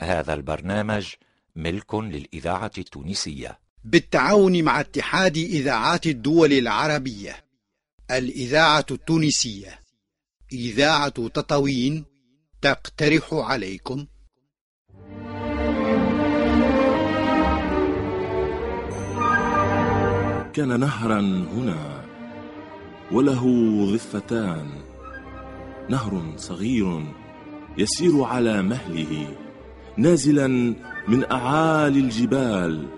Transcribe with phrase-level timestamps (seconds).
[0.00, 1.06] هذا البرنامج
[1.56, 3.58] ملك للإذاعة التونسية.
[3.84, 7.44] بالتعاون مع اتحاد إذاعات الدول العربية.
[8.10, 9.80] الإذاعة التونسية.
[10.52, 12.04] إذاعة تطاوين
[12.62, 14.06] تقترح عليكم.
[20.52, 22.04] كان نهرا هنا.
[23.12, 23.44] وله
[23.92, 24.70] ضفتان
[25.90, 27.14] نهر صغير
[27.78, 29.43] يسير على مهله.
[29.96, 30.46] نازلا
[31.08, 32.88] من أعالي الجبال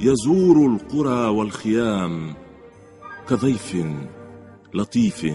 [0.00, 2.34] يزور القرى والخيام
[3.28, 3.76] كضيف
[4.74, 5.26] لطيف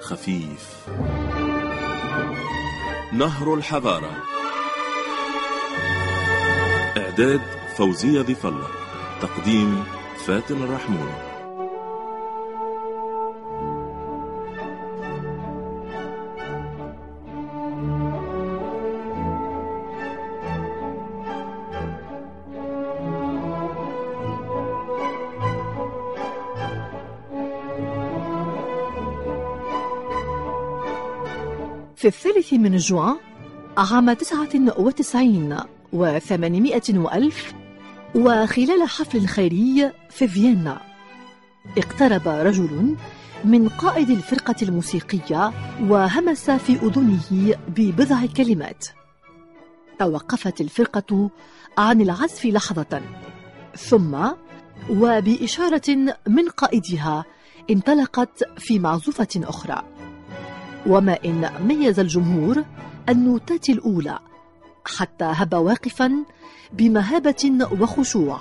[0.00, 0.86] خفيف.
[3.12, 4.10] نهر الحضارة.
[6.96, 7.40] إعداد
[7.76, 8.68] فوزية ضيف الله
[9.20, 9.84] تقديم
[10.26, 11.25] فاتن الرحمون.
[32.06, 33.16] في الثالث من جوان
[33.78, 35.56] عام تسعة وتسعين
[35.92, 37.54] وثمانمائة وألف
[38.14, 40.80] وخلال حفل خيري في فيينا
[41.78, 42.96] اقترب رجل
[43.44, 45.52] من قائد الفرقة الموسيقية
[45.88, 48.86] وهمس في أذنه ببضع كلمات.
[49.98, 51.30] توقفت الفرقة
[51.78, 53.02] عن العزف لحظة
[53.76, 54.16] ثم
[54.90, 57.24] وبإشارة من قائدها
[57.70, 59.95] انطلقت في معزوفة أخرى.
[60.86, 62.64] وما إن ميز الجمهور
[63.08, 64.18] النوتات الأولى
[64.84, 66.12] حتى هب واقفا
[66.72, 68.40] بمهابة وخشوع.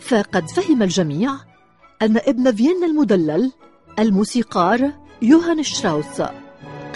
[0.00, 1.30] فقد فهم الجميع
[2.02, 3.52] أن ابن فيينا المدلل
[3.98, 6.22] الموسيقار يوهان شراوس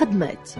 [0.01, 0.51] قد مات.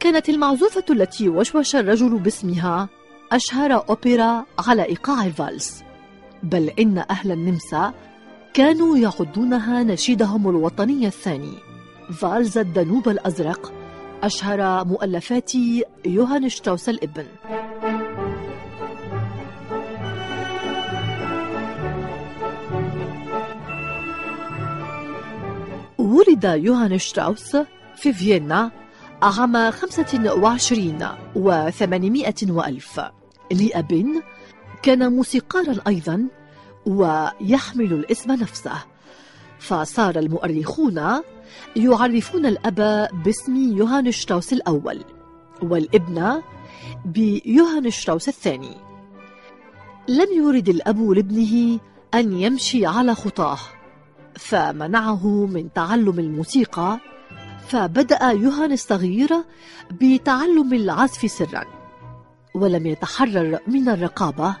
[0.00, 2.88] كانت المعزوفة التي وشوش الرجل باسمها
[3.32, 5.84] أشهر أوبرا على إيقاع الفالس
[6.42, 7.92] بل إن أهل النمسا
[8.54, 11.52] كانوا يعدونها نشيدهم الوطني الثاني.
[12.12, 13.72] فالز الدانوب الأزرق
[14.22, 15.52] أشهر مؤلفات
[16.04, 17.26] يوهان شتراوس الإبن.
[25.98, 27.56] ولد يوهان شتراوس
[27.96, 28.70] في فيينا
[29.22, 33.00] عام خمسة وعشرين وثمانمائة وألف.
[33.50, 34.22] لأب
[34.82, 36.28] كان موسيقارا أيضا
[36.86, 38.72] ويحمل الاسم نفسه
[39.58, 41.22] فصار المؤرخون
[41.76, 45.04] يعرفون الأب باسم يوهان شتراوس الأول
[45.62, 46.42] والابن
[47.04, 48.76] بيوهان شتراوس الثاني.
[50.08, 51.80] لم يرد الأب لابنه
[52.14, 53.58] أن يمشي على خطاه
[54.34, 56.98] فمنعه من تعلم الموسيقى
[57.68, 59.30] فبدأ يوهان الصغير
[59.90, 61.81] بتعلم العزف سرا.
[62.54, 64.56] ولم يتحرر من الرقابة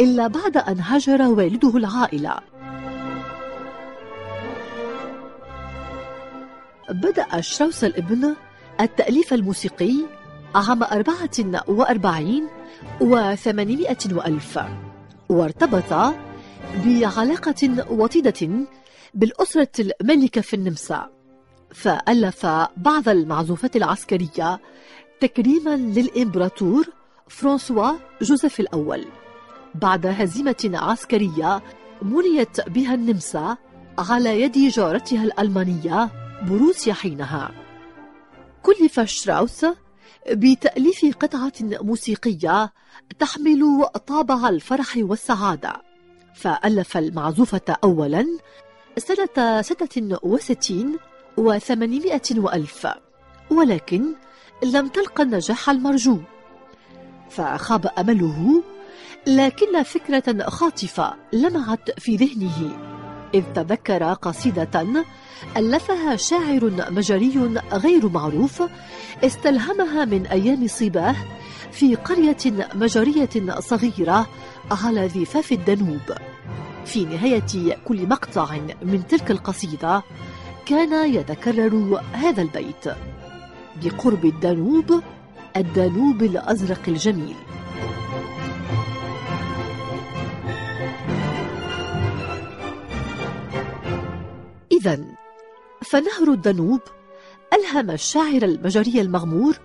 [0.00, 2.36] إلا بعد أن هاجر والده العائلة.
[6.90, 8.34] بدأ شراوس الابن
[8.80, 9.92] التأليف الموسيقي
[10.54, 12.48] عام أربعة وأربعين
[13.00, 14.58] وثمانمائة وألف
[15.28, 16.14] وارتبط
[16.84, 18.66] بعلاقة وطيدة
[19.14, 19.68] بالأسرة
[20.00, 21.08] الملكة في النمسا.
[21.74, 24.60] فألف بعض المعزوفات العسكرية
[25.20, 26.86] تكريما للإمبراطور
[27.32, 29.04] فرانسوا جوزيف الأول.
[29.74, 31.62] بعد هزيمة عسكرية
[32.02, 33.56] منيت بها النمسا
[33.98, 36.10] على يد جارتها الألمانية
[36.48, 37.50] بروسيا حينها.
[38.62, 39.66] كلف شراوس
[40.30, 42.72] بتأليف قطعة موسيقية
[43.18, 45.72] تحمل طابع الفرح والسعادة.
[46.34, 48.26] فألف المعزوفة أولا
[48.96, 50.98] سنة ستة وستين
[51.36, 52.88] وثمانمائة وألف
[53.50, 54.14] ولكن
[54.62, 56.18] لم تلقى النجاح المرجو.
[57.36, 58.62] فخاب أمله
[59.26, 62.76] لكن فكرة خاطفة لمعت في ذهنه
[63.34, 65.04] إذ تذكر قصيدة
[65.56, 68.62] ألفها شاعر مجري غير معروف
[69.24, 71.16] استلهمها من أيام صباه
[71.72, 74.26] في قرية مجرية صغيرة
[74.70, 76.00] على ضفاف الدنوب.
[76.84, 80.02] في نهاية كل مقطع من تلك القصيدة
[80.66, 82.84] كان يتكرر هذا البيت.
[83.82, 85.02] بقرب الدانوب
[85.56, 87.36] الدانوب الأزرق الجميل.
[94.72, 95.04] إذا
[95.82, 96.80] فنهر الدانوب
[97.52, 99.58] ألهم الشاعر المجري المغمور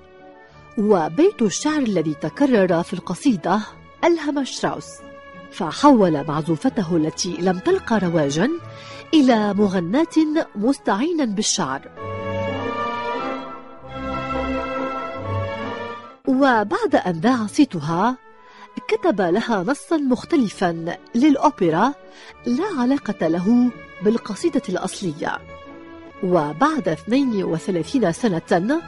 [0.77, 3.59] وبيت الشعر الذي تكرر في القصيدة
[4.03, 4.87] ألهم شراوس.
[5.51, 8.49] فحول معزوفته التي لم تلقى رواجا
[9.13, 11.81] إلى مغناة مستعينا بالشعر.
[16.27, 18.17] وبعد أن ذاع صيتها
[18.87, 21.93] كتب لها نصا مختلفا للأوبرا
[22.45, 23.71] لا علاقة له
[24.03, 25.37] بالقصيدة الأصلية.
[26.23, 28.81] وبعد 32 سنة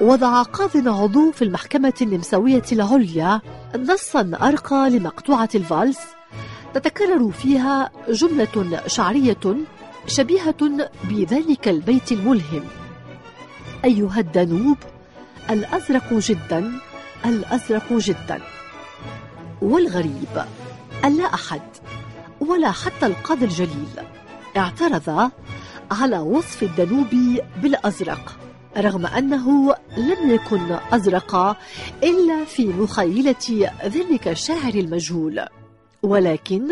[0.00, 3.40] وضع قاض عضو في المحكمة النمساوية العليا
[3.76, 5.98] نصا أرقى لمقطوعة الفالس
[6.74, 9.56] تتكرر فيها جملة شعرية
[10.06, 12.64] شبيهة بذلك البيت الملهم.
[13.84, 14.76] أيها الدانوب
[15.50, 16.72] الأزرق جدا
[17.24, 18.40] الأزرق جدا.
[19.62, 20.44] والغريب
[21.04, 21.62] أن لا أحد
[22.40, 23.88] ولا حتى القاضي الجليل
[24.56, 25.30] اعترض
[25.90, 28.38] على وصف الدانوب بالأزرق
[28.76, 31.56] رغم أنه لم يكن أزرق
[32.02, 35.46] إلا في مخيلة ذلك الشاعر المجهول.
[36.02, 36.68] ولكن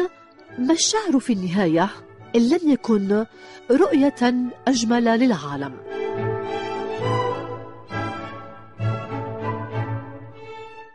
[0.59, 1.89] ما الشعر في النهاية
[2.37, 3.25] إن لم يكن
[3.71, 4.35] رؤية
[4.69, 6.00] أجمل للعالم؟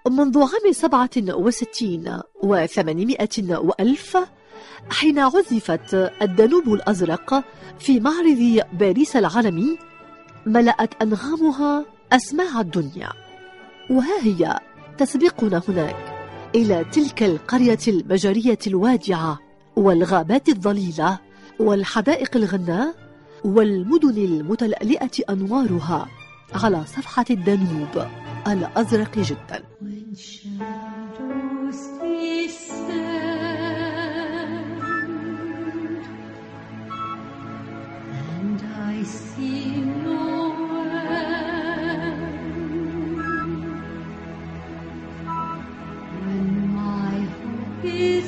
[0.07, 4.17] منذ عام سبعة وستين وثمانمائة وألف
[4.89, 7.43] حين عزفت الدانوب الأزرق
[7.79, 9.77] في معرض باريس العالمي
[10.45, 13.09] ملأت أنغامها أسماع الدنيا.
[13.89, 14.59] وها هي
[14.97, 16.15] تسبقنا هناك
[16.55, 19.39] إلى تلك القرية المجرية الوادعة
[19.75, 21.19] والغابات الظليلة
[21.59, 22.95] والحدائق الغناء
[23.45, 26.07] والمدن المتلألئة أنوارها
[26.53, 28.07] على صفحة الدانوب.
[28.47, 29.59] الأزرق جدا.
[47.85, 48.24] Is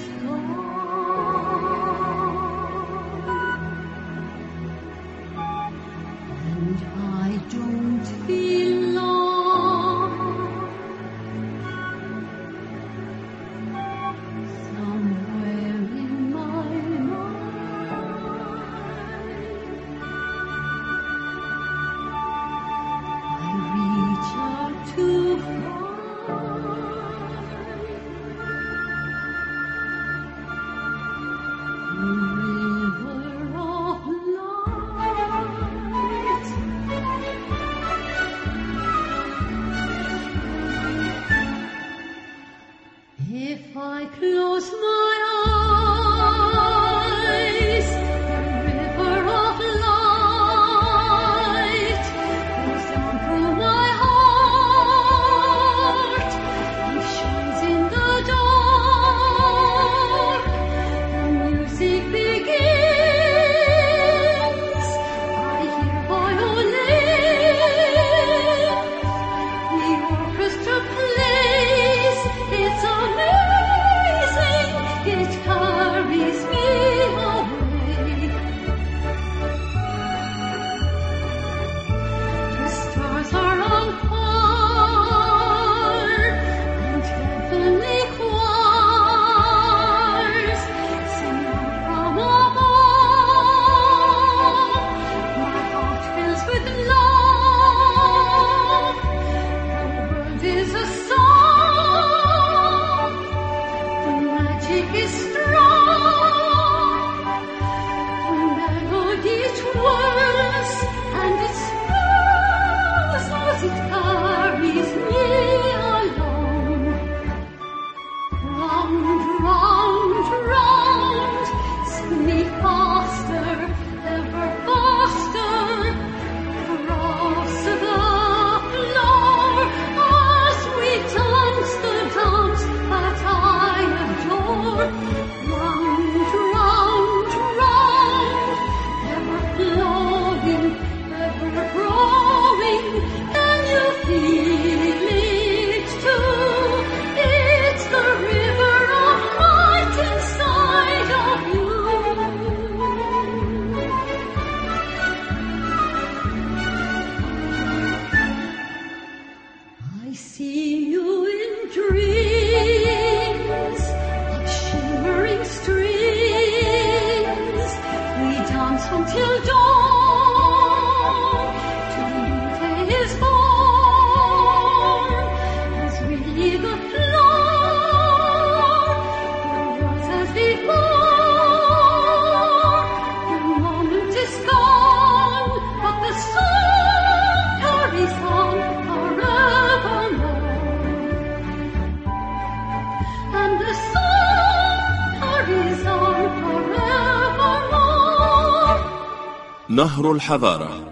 [199.88, 200.92] نهر الحضارة.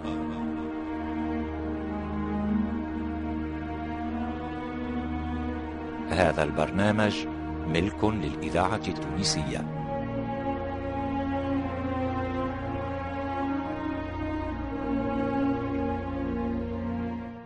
[6.08, 7.26] هذا البرنامج
[7.68, 9.58] ملك للإذاعة التونسية.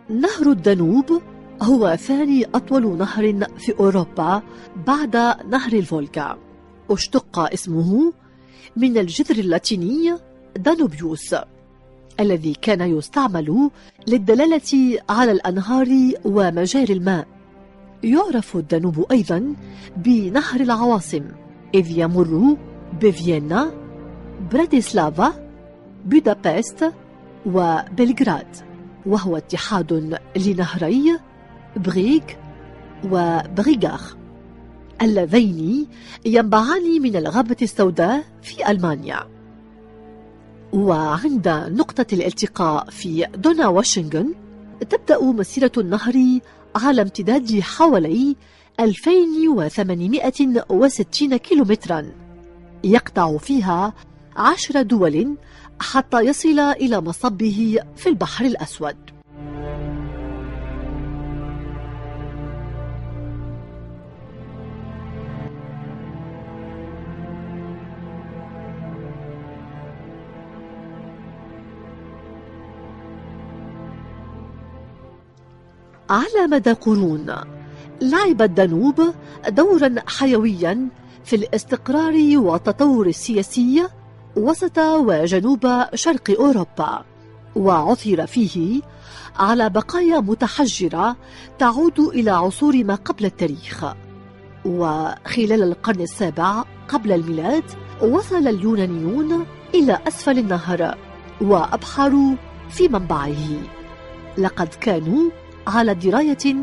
[0.09, 1.21] نهر الدانوب
[1.61, 4.41] هو ثاني أطول نهر في أوروبا
[4.87, 5.15] بعد
[5.49, 6.37] نهر الفولكا.
[6.89, 8.13] اشتق اسمه
[8.75, 11.35] من الجذر اللاتيني دانوبيوس
[12.19, 13.69] الذي كان يستعمل
[14.07, 15.87] للدلالة على الأنهار
[16.25, 17.27] ومجاري الماء.
[18.03, 19.55] يعرف الدانوب أيضا
[19.97, 21.25] بنهر العواصم
[21.75, 22.57] إذ يمر
[23.01, 23.71] بفيينا
[24.51, 25.33] براتيسلافا
[26.05, 26.93] بودابست
[27.45, 28.55] وبلغراد
[29.05, 31.19] وهو اتحاد لنهري
[31.75, 32.21] بغيغ
[33.11, 34.17] وبغيغاخ
[35.01, 35.87] اللذين
[36.25, 39.40] ينبعان من الغابة السوداء في ألمانيا.
[40.73, 44.33] وعند نقطة الالتقاء في دونا واشنغن
[44.89, 46.39] تبدأ مسيرة النهر
[46.75, 48.35] على امتداد حوالي
[48.79, 52.11] 2860 كيلومترا.
[52.83, 53.93] يقطع فيها
[54.35, 55.35] عشر دول
[55.79, 58.97] حتى يصل إلى مصبه في البحر الأسود.
[76.11, 77.35] على مدى قرون
[78.01, 79.13] لعب الدانوب
[79.47, 80.87] دورا حيويا
[81.23, 83.87] في الاستقرار والتطور السياسي
[84.35, 87.05] وسط وجنوب شرق أوروبا.
[87.55, 88.81] وعثر فيه
[89.39, 91.15] على بقايا متحجرة
[91.59, 93.85] تعود إلى عصور ما قبل التاريخ.
[94.65, 97.63] وخلال القرن السابع قبل الميلاد
[98.01, 100.97] وصل اليونانيون إلى أسفل النهر
[101.41, 102.35] وأبحروا
[102.69, 103.35] في منبعه.
[104.37, 106.55] لقد كانوا على دراية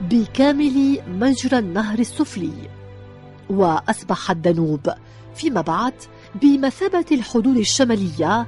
[0.00, 2.68] بكامل مجرى النهر السفلي.
[3.50, 4.92] وأصبح الدانوب
[5.34, 5.92] فيما بعد
[6.34, 8.46] بمثابة الحدود الشمالية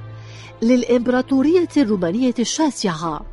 [0.61, 3.25] للإمبراطورية الرومانية الشاسعة.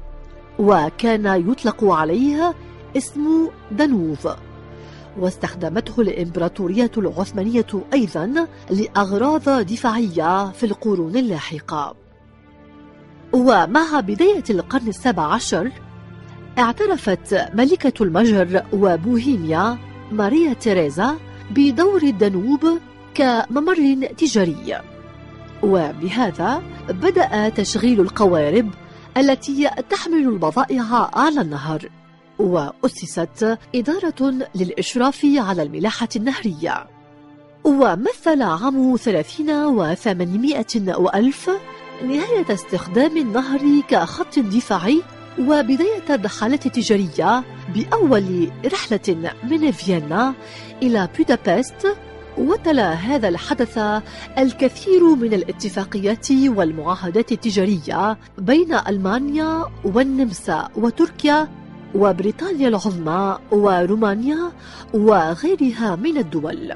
[0.58, 2.54] وكان يطلق عليها
[2.96, 4.28] اسم دانوف
[5.18, 11.94] واستخدمته الإمبراطورية العثمانية أيضا لأغراض دفاعية في القرون اللاحقة.
[13.32, 15.70] ومع بداية القرن السابع عشر
[16.58, 19.78] اعترفت ملكة المجر وبوهيميا
[20.12, 21.16] ماريا تيريزا
[21.50, 22.78] بدور الدانوب
[23.14, 24.80] كممر تجاري.
[25.62, 28.70] وبهذا بدأ تشغيل القوارب
[29.16, 31.88] التي تحمل البضائع على النهر
[32.38, 36.86] وأسست إدارة للإشراف على الملاحة النهرية.
[37.64, 41.50] ومثل عام ثلاثين وثمانمائة وألف
[42.02, 45.02] نهاية استخدام النهر كخط دفاعي
[45.38, 50.34] وبداية الرحلات التجارية بأول رحلة من فيينا
[50.82, 51.96] إلى بودابست
[52.38, 53.78] وتلا هذا الحدث
[54.38, 61.48] الكثير من الاتفاقيات والمعاهدات التجارية بين ألمانيا والنمسا وتركيا
[61.94, 64.52] وبريطانيا العظمى ورومانيا
[64.94, 66.74] وغيرها من الدول.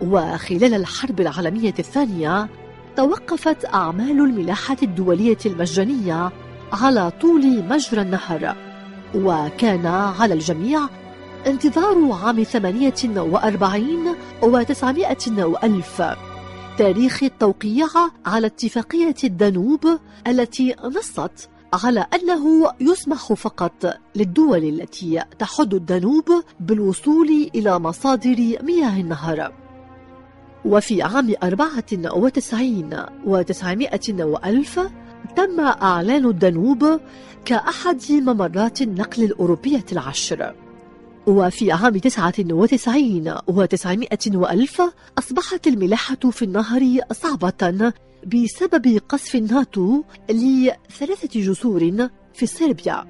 [0.00, 2.48] وخلال الحرب العالمية الثانية
[2.96, 6.32] توقفت أعمال الملاحة الدولية المجانية
[6.72, 8.56] على طول مجرى النهر
[9.14, 10.80] وكان على الجميع
[11.46, 16.02] انتظار عام ثمانية وأربعين وتسعمائة وألف.
[16.78, 17.86] تاريخ التوقيع
[18.26, 21.48] على اتفاقية الدانوب التي نصت
[21.84, 26.28] على أنه يسمح فقط للدول التي تحد الدانوب
[26.60, 29.52] بالوصول إلى مصادر مياه النهر.
[30.64, 34.80] وفي عام أربعة وتسعين وتسعمائة وألف
[35.36, 37.00] تم إعلان الدانوب
[37.44, 40.54] كأحد ممرات النقل الأوروبية العشر.
[41.26, 44.82] وفي عام 99 و900 وألف
[45.18, 47.92] أصبحت الملاحة في النهر صعبة
[48.26, 53.04] بسبب قصف الناتو لثلاثة جسور في صربيا.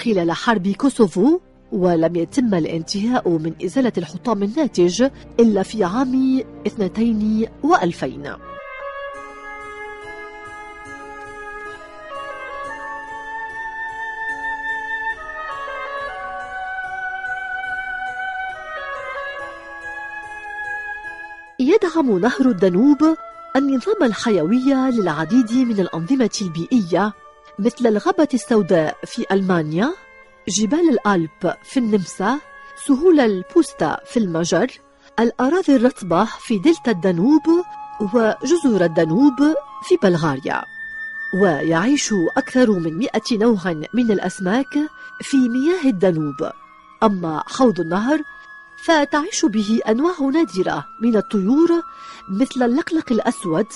[0.00, 1.40] خلال حرب كوسوفو
[1.72, 5.08] ولم يتم الانتهاء من إزالة الحطام الناتج
[5.40, 6.42] إلا في عام
[7.82, 8.55] 2000
[22.06, 23.16] يدعم نهر الدانوب
[23.56, 27.12] النظام الحيوي للعديد من الأنظمة البيئية
[27.58, 29.94] مثل الغابة السوداء في ألمانيا
[30.48, 32.38] جبال الألب في النمسا
[32.86, 34.66] سهول البوستا في المجر
[35.20, 37.42] الأراضي الرطبة في دلتا الدانوب
[38.00, 39.38] وجزر الدانوب
[39.82, 40.62] في بلغاريا.
[41.42, 44.74] ويعيش أكثر من مئة نوع من الأسماك
[45.20, 46.50] في مياه الدانوب.
[47.02, 48.22] أما حوض النهر
[48.86, 51.68] فتعيش به أنواع نادرة من الطيور
[52.30, 53.66] مثل اللقلق الأسود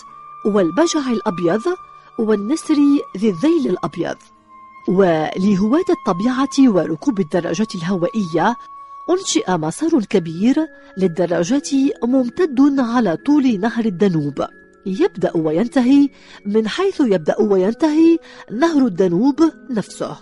[0.47, 1.63] والبجع الأبيض
[2.19, 2.75] والنسر
[3.17, 4.17] ذي الذيل الأبيض.
[4.89, 8.57] ولهواة الطبيعة وركوب الدراجات الهوائية
[9.11, 10.67] أنشئ مسار كبير
[10.99, 11.69] للدراجات
[12.05, 14.47] ممتد على طول نهر الدانوب
[14.87, 16.09] يبدأ وينتهي
[16.47, 18.19] من حيث يبدأ وينتهي
[18.53, 19.41] نهر الدانوب
[19.71, 20.17] نفسه.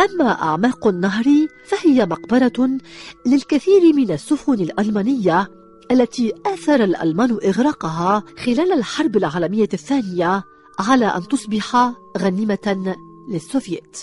[0.00, 1.24] أما أعماق النهر
[1.64, 2.78] فهي مقبرة
[3.26, 5.48] للكثير من السفن الألمانية
[5.90, 10.44] التي آثر الألمان إغراقها خلال الحرب العالمية الثانية
[10.78, 12.94] على أن تصبح غنيمة
[13.28, 13.98] للسوفييت.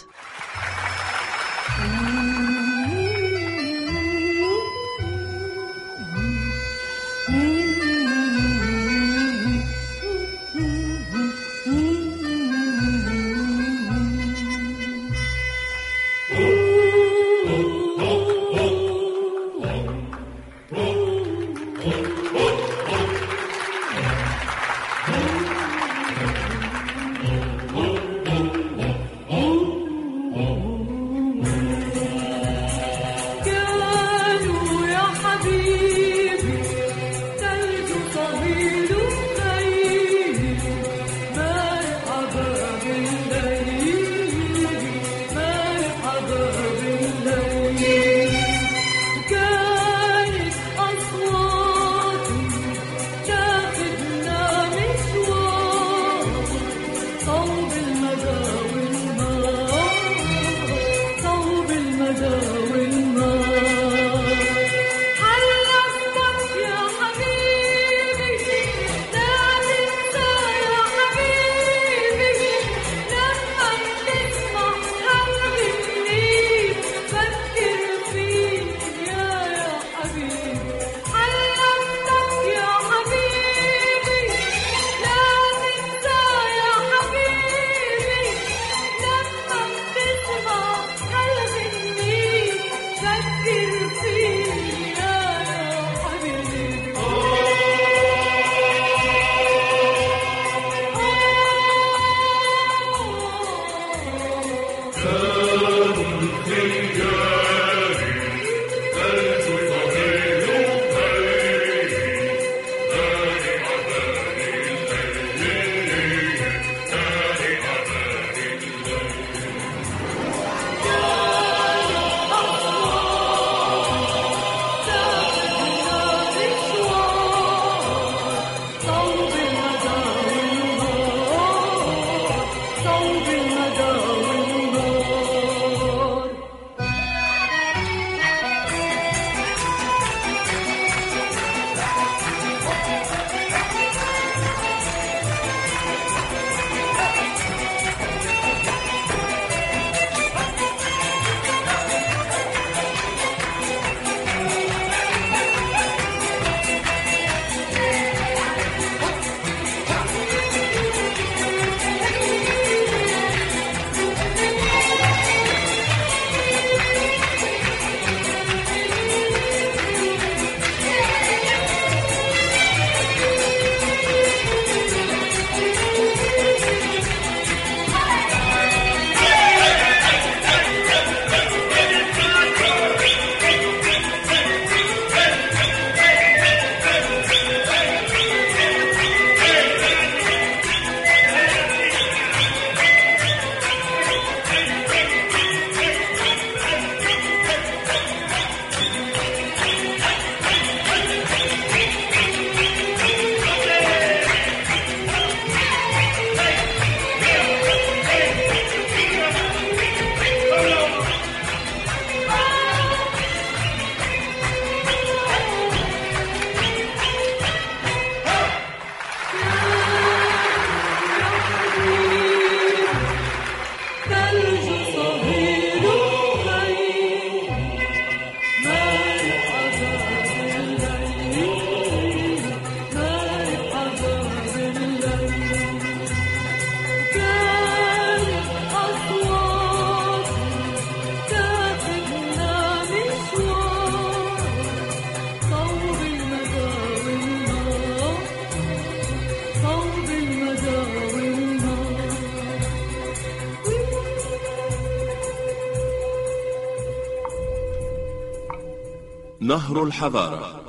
[259.48, 260.62] نهر الحضارة.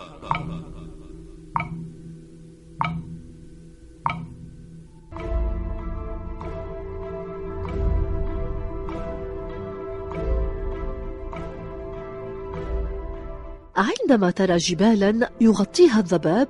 [13.76, 16.48] عندما ترى جبالا يغطيها الضباب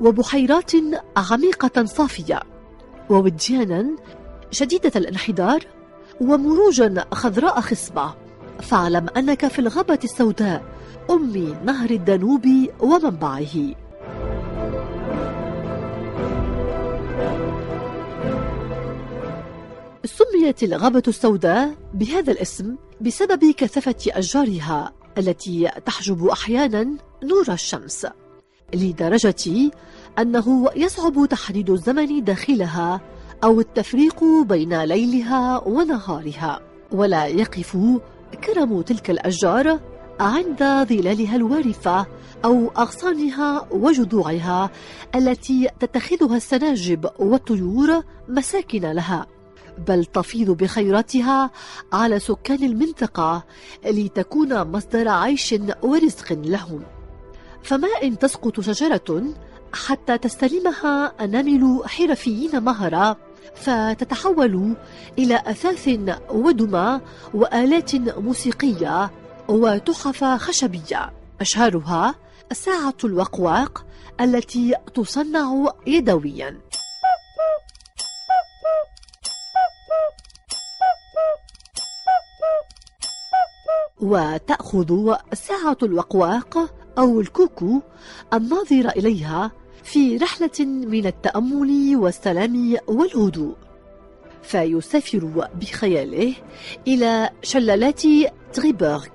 [0.00, 0.72] وبحيرات
[1.16, 2.40] عميقة صافية
[3.10, 3.96] ووديانا
[4.50, 5.60] شديدة الانحدار
[6.20, 8.23] ومروجا خضراء خصبة.
[8.62, 10.62] فاعلم أنك في الغابة السوداء
[11.10, 12.48] أم نهر الدانوب
[12.80, 13.74] ومنبعه.
[20.04, 28.06] سميت الغابة السوداء بهذا الاسم بسبب كثافة أشجارها التي تحجب أحيانا نور الشمس
[28.74, 29.70] لدرجة
[30.18, 33.00] أنه يصعب تحديد الزمن داخلها
[33.44, 36.60] أو التفريق بين ليلها ونهارها
[36.92, 37.78] ولا يقف
[38.34, 39.80] كرم تلك الأشجار
[40.20, 42.06] عند ظلالها الوارفة
[42.44, 44.70] أو أغصانها وجذوعها
[45.14, 49.26] التي تتخذها السناجب والطيور مساكن لها.
[49.88, 51.50] بل تفيض بخيراتها
[51.92, 53.44] على سكان المنطقة
[53.84, 56.82] لتكون مصدر عيش ورزق لهم.
[57.62, 59.24] فما إن تسقط شجرة
[59.72, 63.16] حتى تستلمها أنامل حرفيين مهرة
[63.54, 64.76] فتتحول
[65.18, 65.88] إلى أثاث
[66.30, 67.00] ودمى
[67.34, 69.10] وآلات موسيقية
[69.48, 71.12] وتحف خشبية.
[71.40, 72.14] أشهرها
[72.52, 73.86] ساعة الوقواق
[74.20, 76.60] التي تصنع يدويا.
[84.00, 87.80] وتأخذ ساعة الوقواق أو الكوكو
[88.34, 89.50] الناظر إليها
[89.84, 93.54] في رحلة من التأمل والسلام والهدوء.
[94.42, 96.34] فيسافر بخياله
[96.86, 98.02] إلى شلالات
[98.52, 99.06] تريبورغ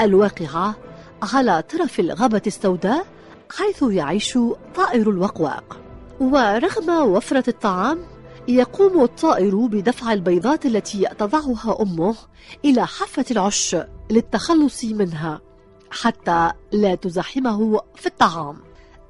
[0.00, 0.76] الواقعة
[1.22, 3.06] على طرف الغابة السوداء
[3.50, 4.38] حيث يعيش
[4.74, 5.80] طائر الوقواق.
[6.20, 7.98] ورغم وفرة الطعام
[8.48, 12.14] يقوم الطائر بدفع البيضات التي تضعها أمه
[12.64, 13.76] إلى حافة العش
[14.10, 15.40] للتخلص منها
[15.90, 18.56] حتى لا تزاحمه في الطعام.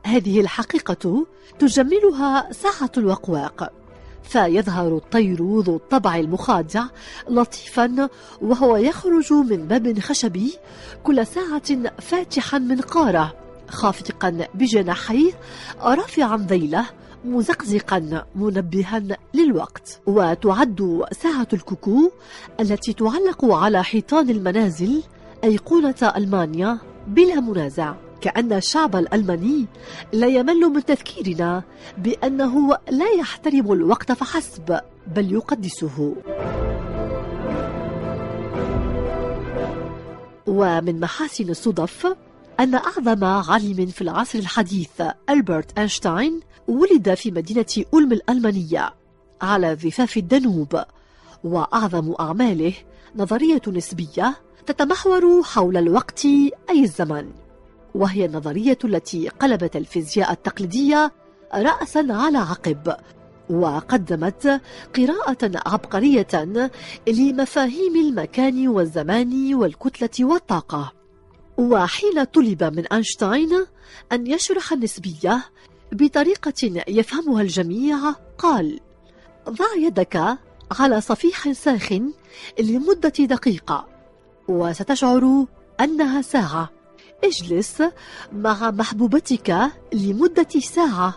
[0.04, 1.26] هذه الحقيقة
[1.58, 3.72] تجملها ساعة الوقواق
[4.22, 6.84] فيظهر الطير ذو الطبع المخادع
[7.28, 8.08] لطيفا
[8.42, 10.52] وهو يخرج من باب خشبي
[11.04, 11.62] كل ساعة
[12.00, 13.34] فاتحا منقاره
[13.68, 15.32] خافقا بجناحيه
[15.82, 16.86] رافعا ذيله
[17.24, 19.02] مزقزقا منبها
[19.34, 20.00] للوقت.
[20.06, 22.10] وتعد ساعة الكوكو
[22.60, 25.02] التي تعلق على حيطان المنازل
[25.44, 27.94] أيقونة ألمانيا بلا منازع.
[28.24, 29.66] كأن الشعب الألماني
[30.12, 31.62] لا يمل من تذكيرنا
[31.98, 34.80] بأنه لا يحترم الوقت فحسب
[35.16, 36.16] بل يقدسه.
[40.46, 42.16] ومن محاسن الصدف
[42.60, 48.94] أن أعظم عالم في العصر الحديث ألبرت أينشتاين ولد في مدينة أولم الألمانية
[49.42, 50.82] على ضفاف الدانوب
[51.44, 52.72] وأعظم أعماله
[53.16, 54.34] نظرية نسبية
[54.66, 56.24] تتمحور حول الوقت
[56.70, 57.43] أي الزمن.
[57.94, 61.12] وهي النظرية التي قلبت الفيزياء التقليدية
[61.54, 62.96] رأسا على عقب
[63.50, 64.61] وقدمت
[64.96, 66.61] قراءة عبقرية
[67.09, 70.92] لمفاهيم المكان والزمان والكتلة والطاقة.
[71.59, 73.66] وحين طلب من أينشتاين
[74.12, 75.44] أن يشرح النسبية
[75.92, 77.96] بطريقة يفهمها الجميع
[78.38, 78.80] قال
[79.48, 80.38] ضع يدك
[80.78, 82.12] على صفيح ساخن
[82.61, 83.88] لمدة دقيقة
[84.48, 85.46] وستشعر
[85.80, 86.70] أنها ساعة.
[87.24, 87.82] اجلس
[88.32, 89.56] مع محبوبتك
[89.92, 91.14] لمدة ساعة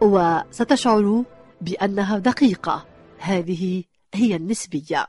[0.00, 1.24] وستشعر
[1.60, 2.84] بأنها دقيقة.
[3.18, 5.06] هذه هي النسبية.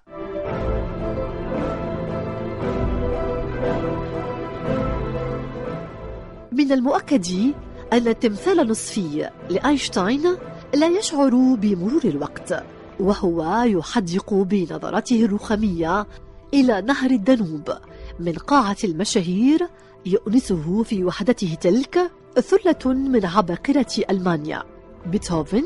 [6.52, 7.54] من المؤكد
[7.94, 10.24] أن التمثال النصفي لأينشتاين
[10.74, 12.64] لا يشعر بمرور الوقت
[13.00, 16.08] وهو يحدق بنظرته الرخامية
[16.54, 17.70] إلى نهر الدانوب
[18.20, 19.68] من قاعة المشاهير
[20.06, 24.64] يؤنسه في وحدته تلك ثلة من عباقرة ألمانيا.
[25.06, 25.64] بيتهوفن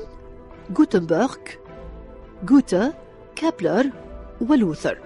[0.77, 1.35] غوتنبرغ
[2.51, 2.93] غوته
[3.35, 3.89] كبلر
[4.49, 4.97] ولوثر.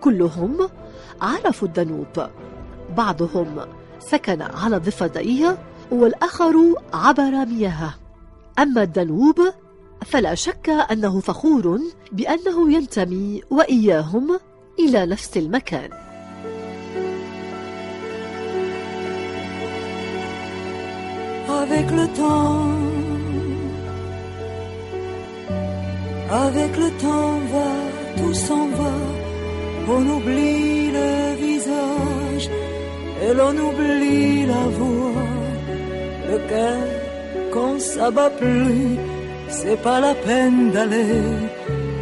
[0.00, 0.68] كلهم
[1.20, 2.28] عرفوا الدانوب
[2.96, 3.60] بعضهم
[3.98, 5.58] سكن على ضفديه
[5.90, 6.54] والآخر
[6.92, 7.94] عبر مياهه
[8.58, 9.40] أما الدانوب
[10.02, 11.80] فلا شك أنه فخور
[12.12, 14.38] بأنه ينتمي وإياهم
[14.78, 16.05] إلى نفس المكان.
[21.68, 22.68] Avec le temps,
[26.30, 27.72] avec le temps va,
[28.18, 28.94] tout s'en va,
[29.88, 32.50] on oublie le visage
[33.22, 35.22] et l'on oublie la voix.
[36.30, 36.86] Le cœur,
[37.52, 38.96] quand ça bat plus,
[39.48, 41.24] c'est pas la peine d'aller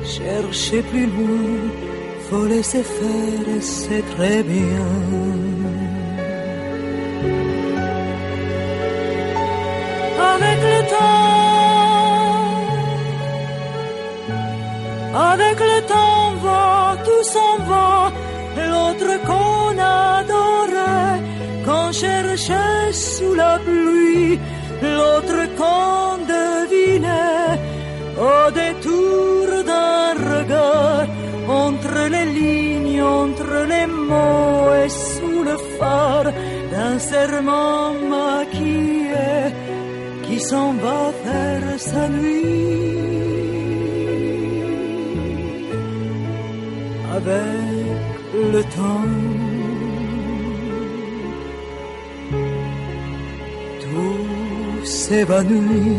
[0.04, 1.70] chercher plus loin.
[2.28, 5.43] Faut laisser faire et c'est très bien.
[15.34, 17.90] Avec le temps va, tout s'en va,
[18.70, 19.70] l'autre qu'on
[20.12, 21.16] adorait,
[21.66, 24.38] qu'on cherchait sous la pluie,
[24.82, 27.54] l'autre qu'on devinait
[28.30, 31.06] au détour d'un regard,
[31.64, 36.30] entre les lignes, entre les mots et sous le phare
[36.72, 39.34] d'un serment maquillé
[40.24, 42.83] qui s'en va faire sa nuit.
[48.54, 49.08] Le temps,
[53.82, 55.98] tout s'évanouit.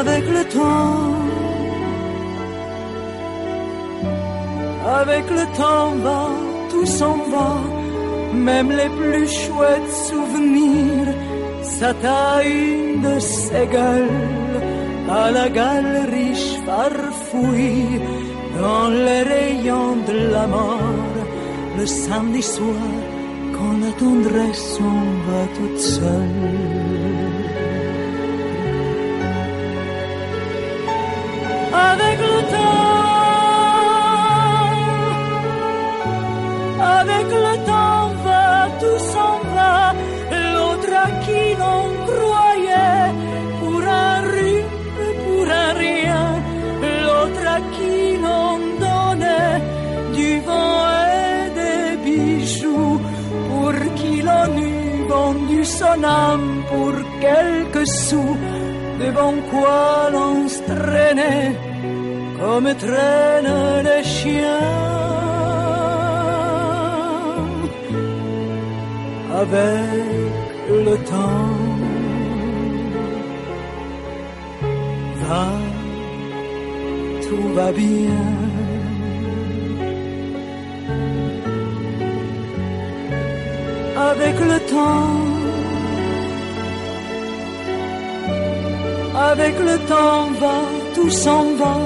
[0.00, 1.02] Avec le temps,
[5.00, 6.24] avec le temps va,
[6.70, 7.50] tout s'en va.
[8.34, 11.14] Même les plus chouettes souvenirs
[11.62, 14.71] s'attaillent de ses gueules
[15.20, 18.00] à la galerie farfouille
[18.58, 21.14] dans les rayons de la mort
[21.78, 22.90] le samedi soir
[23.54, 26.82] quand la tendresse s'en va toute seule.
[56.70, 58.36] Pour quelques sous,
[59.00, 61.52] devant quoi l'on se traînait
[62.38, 64.92] comme traînent les chiens.
[69.42, 70.30] avec
[70.86, 71.58] le temps.
[75.22, 75.46] Va,
[77.26, 78.24] tout va bien.
[84.10, 85.31] Avec le temps,
[89.14, 90.58] avec le temps va,
[90.94, 91.76] tout s'en va.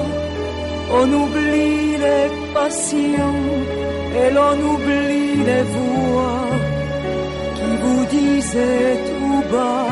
[0.99, 3.43] On oublie les passions
[4.19, 6.47] et l'on oublie les voix
[7.55, 9.87] qui vous disaient tout bas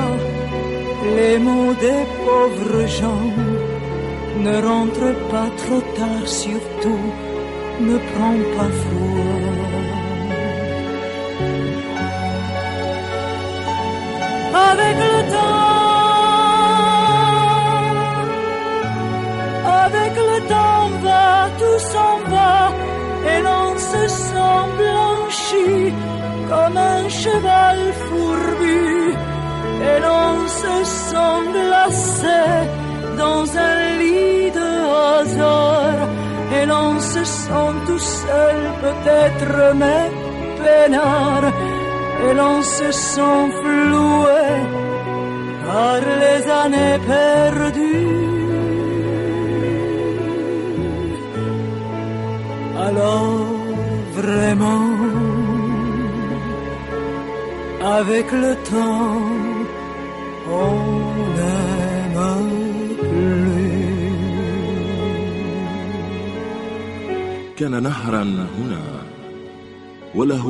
[1.17, 3.31] les mots des pauvres gens.
[4.45, 7.05] Ne rentre pas trop tard, surtout
[7.81, 9.41] ne prends pas froid.
[14.71, 15.64] Avec le temps,
[20.53, 22.55] temps va, tout s'en va,
[23.31, 25.93] et l'on se sent blanchi
[26.49, 29.13] comme un cheval fourbu,
[29.89, 32.43] et l'on se sent glacé
[33.17, 34.71] dans un lit de
[35.07, 36.01] hasard,
[36.57, 40.05] et l'on se sent tout seul peut-être, mais
[40.61, 41.47] peinard,
[42.25, 44.45] et l'on se sent floué
[45.65, 48.24] par les années perdues.
[54.55, 54.87] Vraiment,
[57.97, 59.21] avec le temps,
[60.49, 60.75] on
[61.37, 62.19] n'aime
[62.99, 63.35] plus.
[67.57, 68.83] كان نهرا هنا
[70.15, 70.45] وله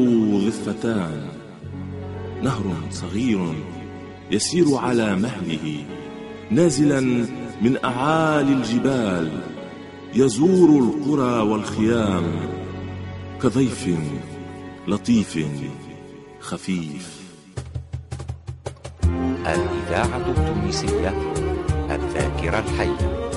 [0.47, 1.27] ضفتان
[2.43, 3.39] نهر صغير
[4.31, 5.85] يسير على مهله
[6.51, 7.01] نازلا
[7.61, 9.29] من أعالي الجبال.
[10.15, 12.54] يزور القرى والخيام.
[13.45, 13.89] كضيف
[14.87, 15.39] لطيف
[16.39, 17.21] خفيف.
[19.45, 21.13] الإذاعة التونسية
[21.91, 23.29] الذاكرة الحية.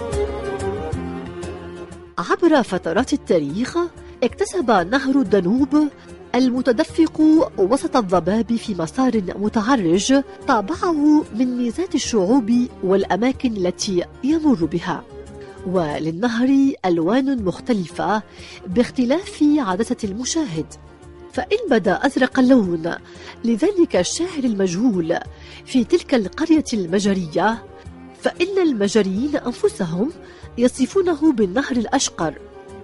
[2.18, 3.76] عبر فترات التاريخ
[4.22, 5.88] اكتسب نهر الدانوب
[6.34, 7.20] المتدفق
[7.58, 12.52] وسط الضباب في مسار متعرج طابعه من ميزات الشعوب
[12.84, 15.17] والأماكن التي يمر بها.
[15.68, 18.22] وللنهر ألوان مختلفة
[18.66, 20.66] باختلاف عدسه المشاهد.
[21.32, 22.94] فإن بدا أزرق اللون
[23.44, 25.18] لذلك الشاعر المجهول
[25.64, 27.62] في تلك القرية المجرية
[28.20, 30.10] فإن المجريين أنفسهم
[30.58, 32.34] يصفونه بالنهر الأشقر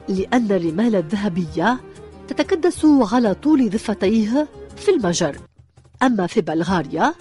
[0.09, 1.81] لأن الرمال الذهبية
[2.29, 5.37] تتكدس على طول ضفتيه في المجر.
[6.03, 7.14] أما في بلغاريا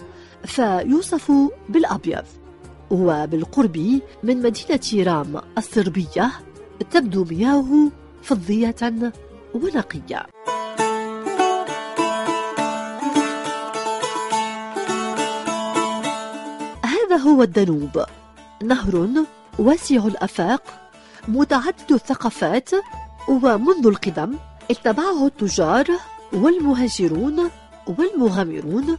[0.45, 1.31] فيوصف
[1.69, 2.23] بالأبيض.
[2.93, 6.31] وبالقرب من مدينة رام الصربية
[6.91, 7.91] تبدو مياهه
[8.23, 9.11] فضية
[9.53, 10.25] ونقية.
[16.85, 18.05] هذا هو الدنوب.
[18.63, 19.09] نهر
[19.59, 20.63] واسع الأفاق
[21.27, 22.69] متعدد الثقافات
[23.29, 24.35] ومنذ القدم
[24.71, 25.87] اتبعه التجار
[26.33, 27.49] والمهاجرون
[27.87, 28.97] والمغامرون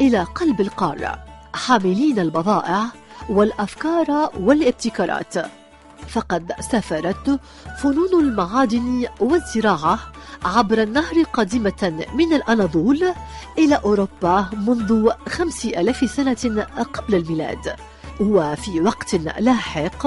[0.00, 1.24] إلى قلب القارة
[1.54, 5.34] حاملين البضائع والأفكار والابتكارات.
[6.08, 7.40] فقد سافرت
[7.78, 9.98] فنون المعادن والزراعة
[10.44, 13.14] عبر النهر قادمة من الأناضول
[13.58, 17.76] إلى أوروبا منذ خمس ألاف سنة قبل الميلاد.
[18.20, 20.06] وفي وقت لاحق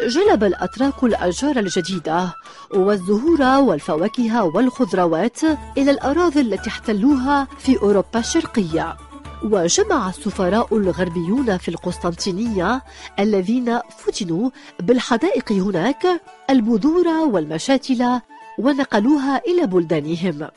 [0.00, 2.34] جلب الأتراك الأشجار الجديدة
[2.74, 5.40] والزهور والفواكه والخضروات
[5.78, 8.96] إلى الأراضي التي احتلوها في أوروبا الشرقية.
[9.44, 12.82] وجمع السفراء الغربيون في القسطنطينية
[13.18, 16.06] الذين فتنوا بالحدائق هناك
[16.50, 18.20] البذور والمشاتل
[18.58, 20.48] ونقلوها إلى بلدانهم.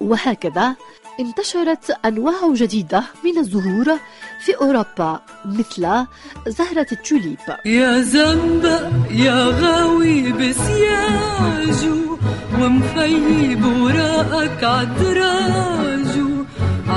[0.00, 0.74] وهكذا
[1.20, 3.98] انتشرت أنواع جديدة من الزهور
[4.44, 6.06] في أوروبا مثل
[6.46, 7.38] زهرة التوليب.
[7.64, 12.18] يا زنبق يا غاوي بسياجو
[12.60, 16.25] ومخيب وراءك عدراجو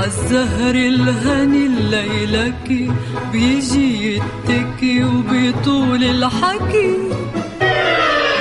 [0.00, 2.92] عالزهر الهني الليلكي
[3.32, 6.94] بيجي يتكي وبيطول الحكي.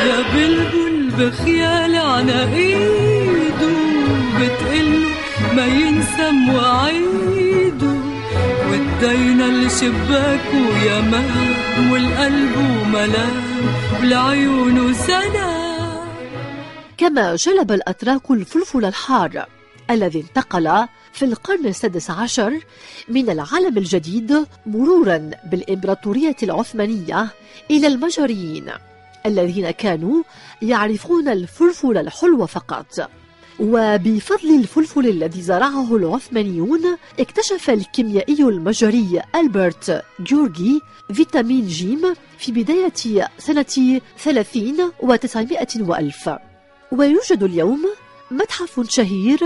[0.08, 3.76] يا بلبل بخيال عناقيده
[4.38, 5.08] بتقله
[5.56, 7.94] ما ينسى مواعيده.
[8.70, 11.54] ودينا الشباك ويا مام
[11.92, 13.36] والقلب وملام
[14.00, 16.08] والعيون سلام
[16.98, 19.46] كما جلب الأتراك الفلفل الحار.
[19.90, 22.60] الذي انتقل في القرن السادس عشر
[23.08, 27.28] من العالم الجديد مرورا بالإمبراطورية العثمانية
[27.72, 28.72] إلى المجريين
[29.26, 30.24] الذين كانوا
[30.62, 33.10] يعرفون الفلفل الحلو فقط.
[33.60, 40.82] وبفضل الفلفل الذي زرعه العثمانيون اكتشف الكيميائي المجري ألبرت جورجي
[41.14, 46.30] فيتامين جيم في بداية سنة 30 و900 وألف.
[46.92, 47.86] ويوجد اليوم
[48.32, 49.40] متحف شهير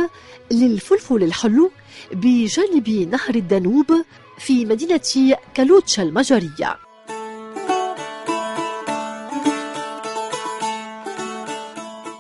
[0.52, 1.72] للفلفل الحلو
[2.12, 3.92] بجانب نهر الدانوب
[4.38, 6.78] في مدينة كالوتشا المجرية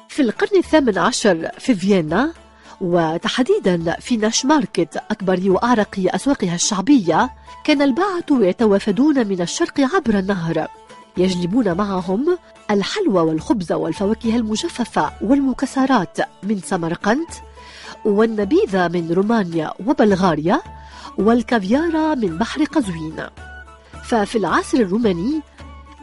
[0.09, 2.33] في القرن الثامن عشر في فيينا
[2.81, 7.29] وتحديدا في ناش ماركت أكبر وأعرق أسواقها الشعبية
[7.63, 10.67] كان الباعة يتوافدون من الشرق عبر النهر.
[11.17, 12.37] يجلبون معهم
[12.71, 17.27] الحلوى والخبز والفواكه المجففة والمكسرات من سمرقند
[18.05, 20.61] والنبيذ من رومانيا وبلغاريا
[21.17, 23.15] والكافيار من بحر قزوين.
[24.03, 25.41] ففي العصر الروماني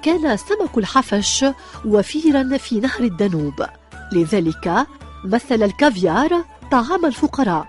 [0.02, 1.44] كان سمك الحفش
[1.84, 3.66] وفيرا في نهر الدانوب
[4.12, 4.86] لذلك
[5.24, 7.68] مثل الكافيار طعام الفقراء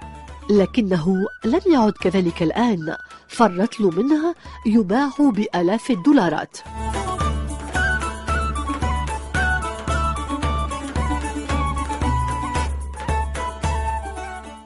[0.49, 2.95] لكنه لم يعد كذلك الآن.
[3.27, 6.57] فالرطل منه يباع بآلاف الدولارات.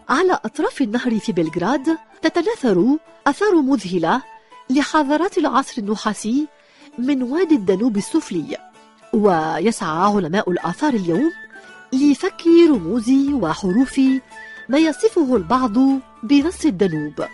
[0.10, 4.22] على أطراف النهر في بلغراد تتناثر أثار مذهلة
[4.70, 6.48] لحضارات العصر النحاسي
[6.98, 8.58] من وادي الدانوب السفلي
[9.14, 11.32] ويسعى علماء الآثار اليوم
[11.94, 14.00] لفك رموز وحروف
[14.70, 15.74] ما يصفه البعض
[16.24, 17.26] بنص الدانوب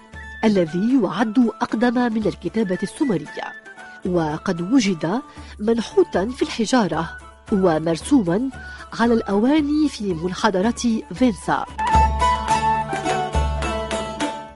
[0.44, 3.62] الذي يعد أقدم من الكتابة السومرية.
[4.06, 5.22] وقد وجد
[5.60, 7.18] منحوتا في الحجارة
[7.52, 8.50] ومرسوما
[9.00, 11.66] على الأواني في منحدرة فينسا.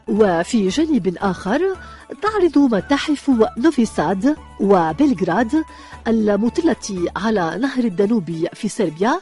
[0.07, 1.75] وفي جانب آخر
[2.21, 5.63] تعرض متاحف نوفي ساد وبلغراد
[6.07, 9.21] المطلة على نهر الدانوب في صربيا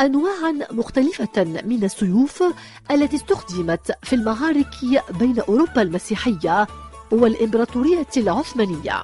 [0.00, 2.42] أنواعا مختلفة من السيوف
[2.90, 4.74] التي استخدمت في المعارك
[5.18, 6.66] بين أوروبا المسيحية
[7.12, 9.02] والإمبراطورية العثمانية.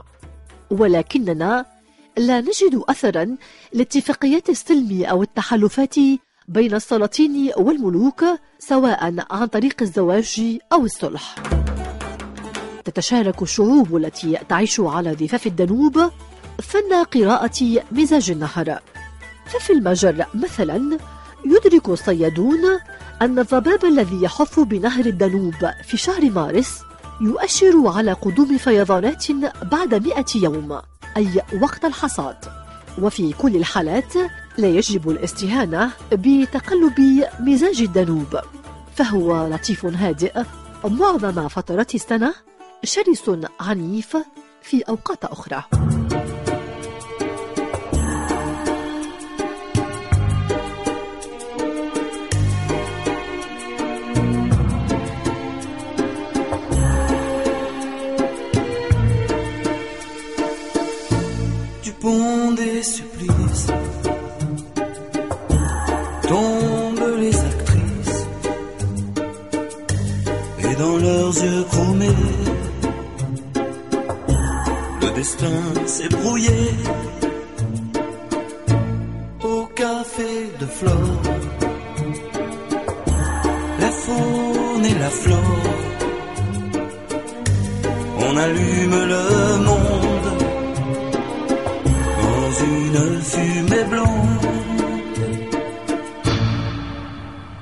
[0.71, 1.67] ولكننا
[2.17, 3.37] لا نجد أثرا
[3.73, 5.95] لاتفاقيات السلم أو التحالفات
[6.49, 8.25] بين السلاطين والملوك
[8.59, 11.35] سواء عن طريق الزواج أو الصلح.
[12.85, 16.11] تتشارك الشعوب التي تعيش على ضفاف الدانوب
[16.63, 18.79] فن قراءة مزاج النهر.
[19.47, 20.99] ففي المجر مثلا
[21.47, 22.61] يدرك الصيادون
[23.23, 26.81] أن الضباب الذي يحف بنهر الدانوب في شهر مارس
[27.21, 29.31] يؤشر على قدوم فيضانات
[29.63, 30.81] بعد مئة يوم
[31.17, 32.37] أي وقت الحصاد.
[33.03, 34.13] وفي كل الحالات
[34.59, 38.41] لا يجب الاستهانة بتقلب مزاج الدنوب
[38.95, 40.43] فهو لطيف هادئ
[40.85, 42.35] معظم فترات السنة
[42.85, 43.31] شرس
[43.61, 44.17] عنيف
[44.63, 45.65] في أوقات أخرى.
[62.01, 63.03] Pont des
[70.79, 72.23] dans leurs yeux chromés
[75.03, 76.59] le destin s'est brouillé
[79.43, 81.23] au café de Flore
[83.81, 85.75] la faune et la flore
[88.21, 90.09] on allume le monde
[92.61, 94.47] une fumée blonde.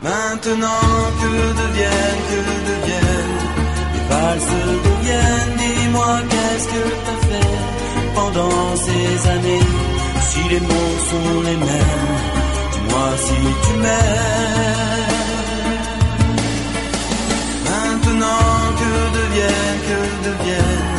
[0.03, 0.91] Maintenant
[1.21, 2.41] que deviennent, que
[8.37, 9.66] pendant ces années
[10.20, 12.07] Si les mots sont les mêmes,
[12.72, 15.16] dis-moi si tu m'aimes.
[17.68, 20.97] Maintenant que deviennent, que deviennent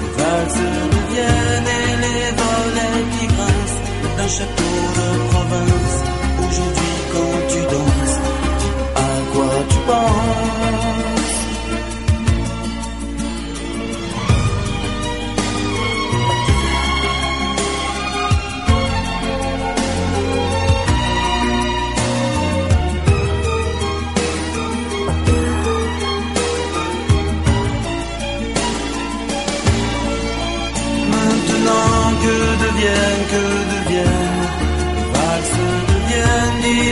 [0.00, 0.64] les valses
[0.94, 3.82] deviennent et les volets qui grincent
[4.16, 5.96] d'un château de province.
[6.44, 8.18] Aujourd'hui, quand tu danses,
[8.96, 11.05] à quoi tu penses?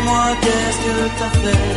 [0.04, 1.74] Dis-moi qu'est-ce que t'as fait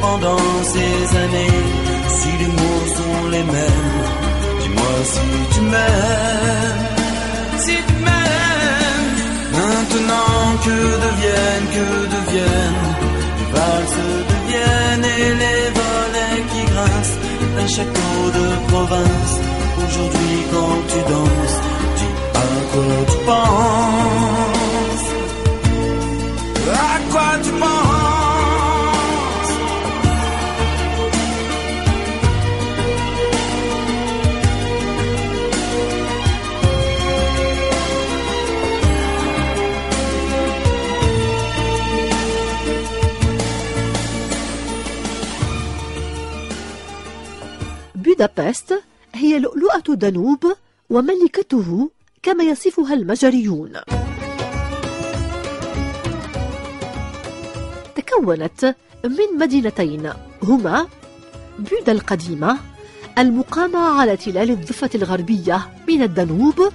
[0.00, 1.62] pendant ces années?
[2.08, 4.02] Si les mots sont les mêmes,
[4.60, 6.86] dis-moi si tu m'aimes,
[7.58, 9.10] si tu m'aimes.
[9.52, 10.76] Maintenant que
[11.06, 12.90] deviennent, que deviennent
[13.38, 14.00] les valses
[14.32, 17.18] deviennent et les volets qui grincent
[17.56, 19.34] d'un château de province.
[19.84, 21.58] Aujourd'hui quand tu danses,
[21.96, 24.59] dis à quoi tu penses?
[48.20, 48.74] بودابست
[49.14, 50.44] هي لؤلؤة دانوب
[50.90, 51.90] وملكته
[52.22, 53.72] كما يصفها المجريون.
[58.10, 60.86] تكونت من مدينتين هما
[61.58, 62.58] بودا القديمة
[63.18, 66.72] المقامة على تلال الضفة الغربية من الدانوب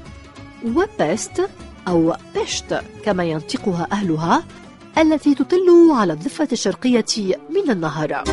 [0.75, 1.49] وبيست
[1.87, 4.43] أو بيشت كما ينطقها أهلها
[4.97, 7.05] التي تطل على الضفة الشرقية
[7.49, 8.23] من النهر.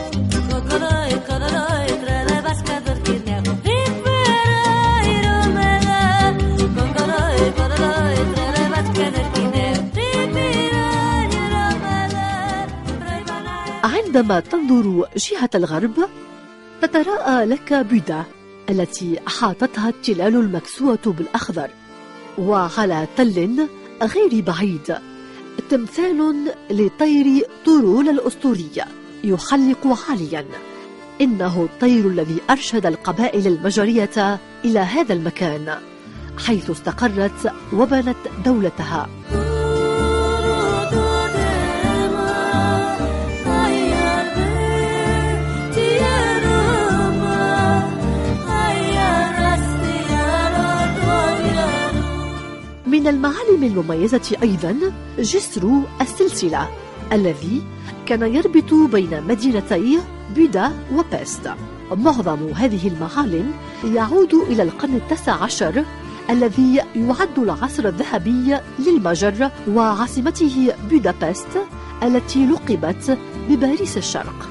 [14.16, 15.94] عندما تنظر جهة الغرب
[16.82, 18.24] تتراءى لك بودا
[18.70, 21.70] التي أحاطتها التلال المكسوة بالأخضر
[22.38, 23.68] وعلى تل
[24.02, 24.96] غير بعيد
[25.70, 26.34] تمثال
[26.70, 28.86] لطير طرول الأسطورية
[29.24, 30.46] يحلق عاليا.
[31.20, 35.74] إنه الطير الذي أرشد القبائل المجرية إلى هذا المكان
[36.46, 39.08] حيث استقرت وبنت دولتها.
[52.92, 54.76] من المعالم المميزة أيضا
[55.18, 56.68] جسر السلسلة
[57.12, 57.62] الذي
[58.06, 59.98] كان يربط بين مدينتي
[60.36, 61.50] بودا وبيست.
[61.92, 63.52] معظم هذه المعالم
[63.84, 65.84] يعود إلى القرن التاسع عشر
[66.30, 71.58] الذي يعد العصر الذهبي للمجر وعاصمته بودابست
[72.02, 73.18] التي لقبت
[73.48, 74.48] بباريس الشرق.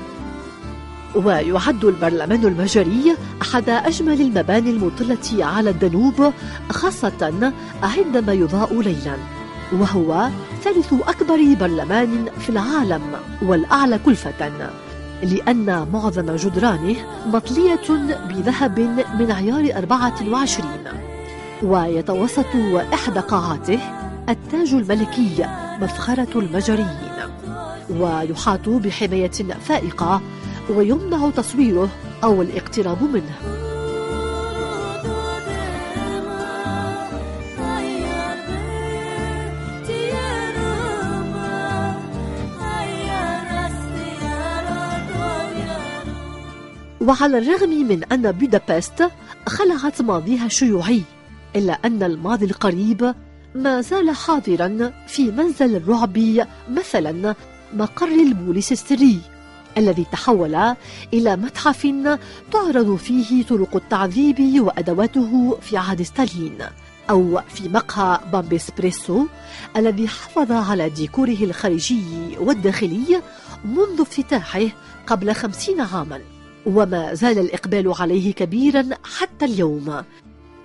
[1.15, 6.33] ويعد البرلمان المجري أحد أجمل المباني المطلة على الدنوب
[6.69, 7.51] خاصة
[7.83, 9.17] عندما يضاء ليلا
[9.71, 10.29] وهو
[10.63, 13.01] ثالث أكبر برلمان في العالم
[13.41, 14.51] والأعلى كلفة
[15.23, 16.95] لأن معظم جدرانه
[17.25, 17.81] مطلية
[18.29, 18.79] بذهب
[19.19, 20.69] من عيار 24
[21.63, 22.55] ويتوسط
[22.93, 23.79] إحدى قاعاته
[24.29, 25.45] التاج الملكي
[25.81, 27.11] مفخرة المجريين.
[27.89, 29.31] ويحاط بحماية
[29.65, 30.21] فائقة
[30.71, 31.89] ويمنع تصويره
[32.23, 33.35] أو الاقتراب منه.
[47.01, 49.09] وعلى الرغم من أن بودابست
[49.47, 51.01] خلعت ماضيها الشيوعي
[51.55, 53.15] إلا أن الماضي القريب
[53.55, 57.35] ما زال حاضرا في منزل الرعب مثلا
[57.73, 59.19] مقر البوليس السري.
[59.77, 60.55] الذي تحول
[61.13, 61.87] إلى متحف
[62.51, 66.57] تعرض فيه طرق التعذيب وأدواته في عهد ستالين
[67.09, 69.25] أو في مقهى بامبي إسبريسو
[69.77, 72.03] الذي حافظ على ديكوره الخارجي
[72.39, 73.21] والداخلي
[73.65, 74.67] منذ افتتاحه
[75.07, 76.21] قبل خمسين عاماً.
[76.65, 80.03] وما زال الإقبال عليه كبيرا حتى اليوم.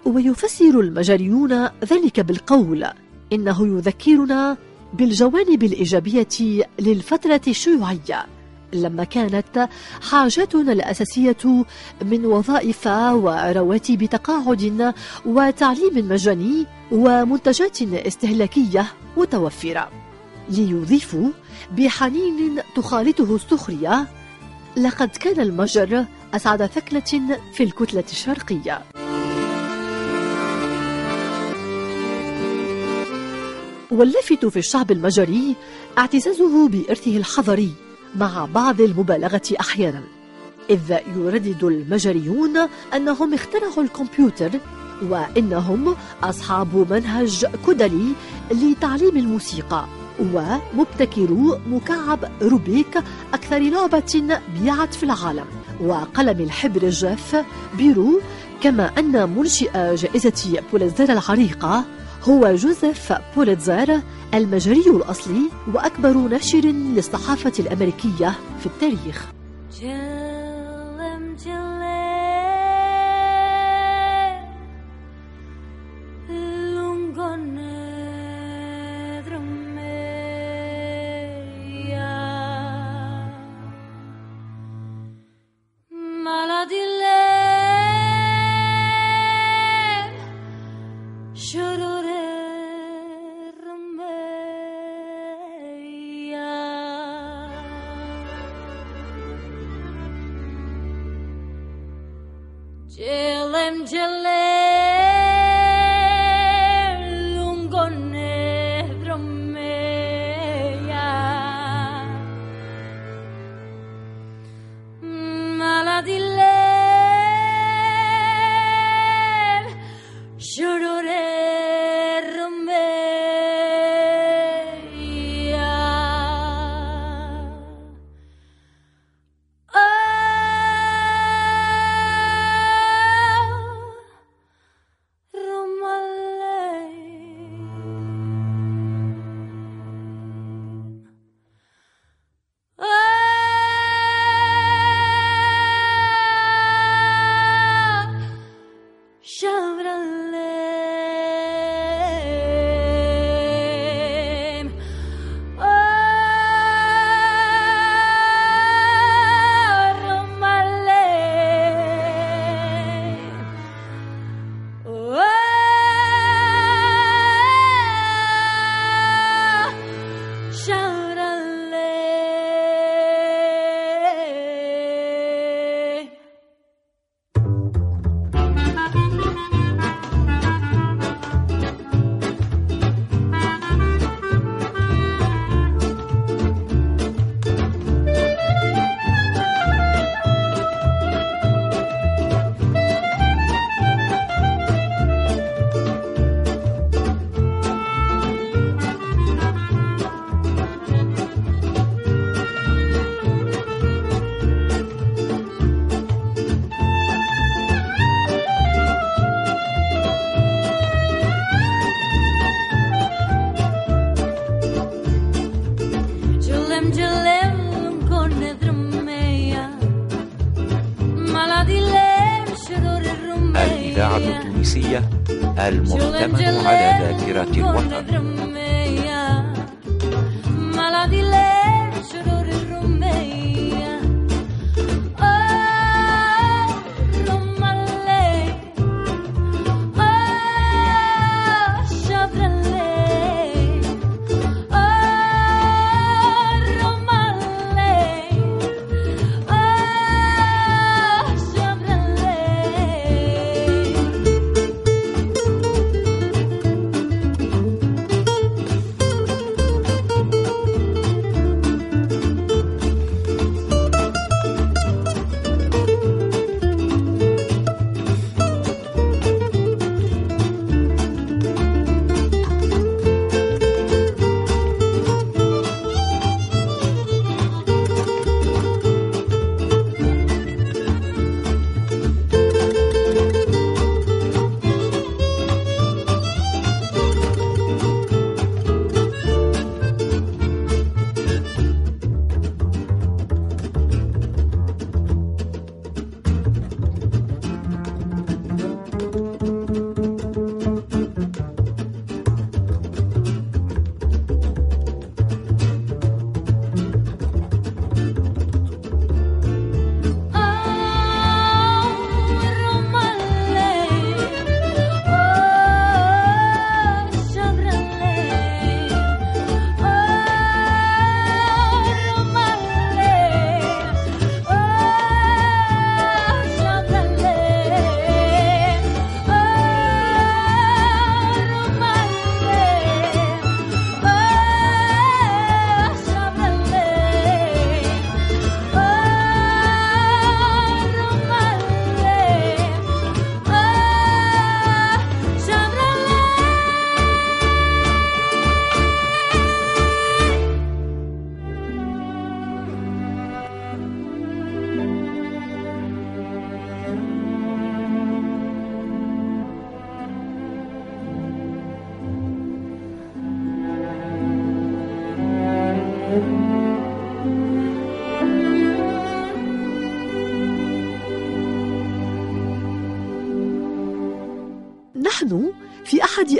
[0.04, 2.86] ويفسر المجريون ذلك بالقول
[3.32, 4.56] إنه يذكرنا
[4.94, 8.26] بالجوانب الإيجابية للفترة الشيوعية.
[8.72, 9.68] لما كانت
[10.10, 11.64] حاجاتنا الأساسية
[12.04, 14.94] من وظائف ورواتب تقاعد
[15.26, 18.86] وتعليم مجاني ومنتجات استهلاكية
[19.16, 19.90] متوفرة
[20.48, 21.28] ليضيفوا
[21.72, 24.06] بحنين تخالطه السخرية.
[24.76, 26.04] لقد كان المجر
[26.34, 28.82] أسعد ثكلة في الكتلة الشرقية.
[33.90, 35.56] واللافت في الشعب المجري
[35.98, 37.85] اعتزازه بإرثه الحضري.
[38.14, 40.02] مع بعض المبالغة أحيانا
[40.70, 42.56] إذ يردد المجريون
[42.94, 44.50] أنهم اخترعوا الكمبيوتر
[45.02, 48.12] وإنهم أصحاب منهج كدلي
[48.50, 49.86] لتعليم الموسيقى
[50.20, 52.98] ومبتكرو مكعب روبيك
[53.34, 55.46] أكثر لعبة بيعت في العالم
[55.80, 57.44] وقلم الحبر الجاف
[57.76, 58.20] بيرو
[58.60, 61.84] كما أن منشئ جائزة بوليتزر العريقة
[62.28, 64.00] هو جوزيف بوليتزر
[64.34, 69.26] المجري الأصلي وأكبر ناشر للصحافة الأمريكية في التاريخ.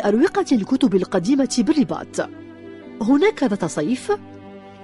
[0.07, 2.29] أروقة الكتب القديمة بالرباط.
[3.03, 4.13] هناك ذات صيف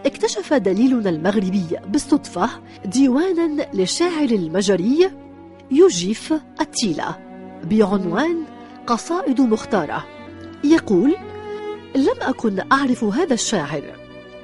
[0.06, 2.50] اكتشف دليلنا المغربي بالصدفة
[2.84, 5.10] ديوانا للشاعر المجري
[5.70, 7.16] يوجيف التيلة
[7.70, 8.44] بعنوان
[8.86, 10.04] قصائد مختارة.
[10.64, 11.16] يقول
[11.96, 13.82] لم أكن أعرف هذا الشاعر.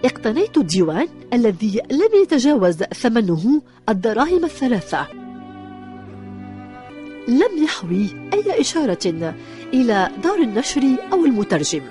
[0.05, 5.07] اقتنيت الديوان الذي لم يتجاوز ثمنه الدراهم الثلاثة.
[7.29, 9.35] لم يحوي أي إشارة
[9.75, 11.83] إلى دار النشر أو المترجم.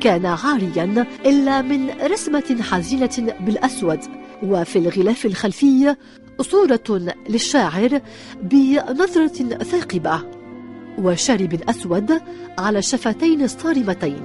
[0.00, 4.00] كان عاريا إلا من رسمة حزينة بالأسود
[4.42, 5.96] وفي الغلاف الخلفي
[6.40, 8.00] صورة للشاعر
[8.42, 10.22] بنظرة ثاقبة
[10.98, 12.20] وشارب أسود
[12.58, 14.24] على الشفتين الصارمتين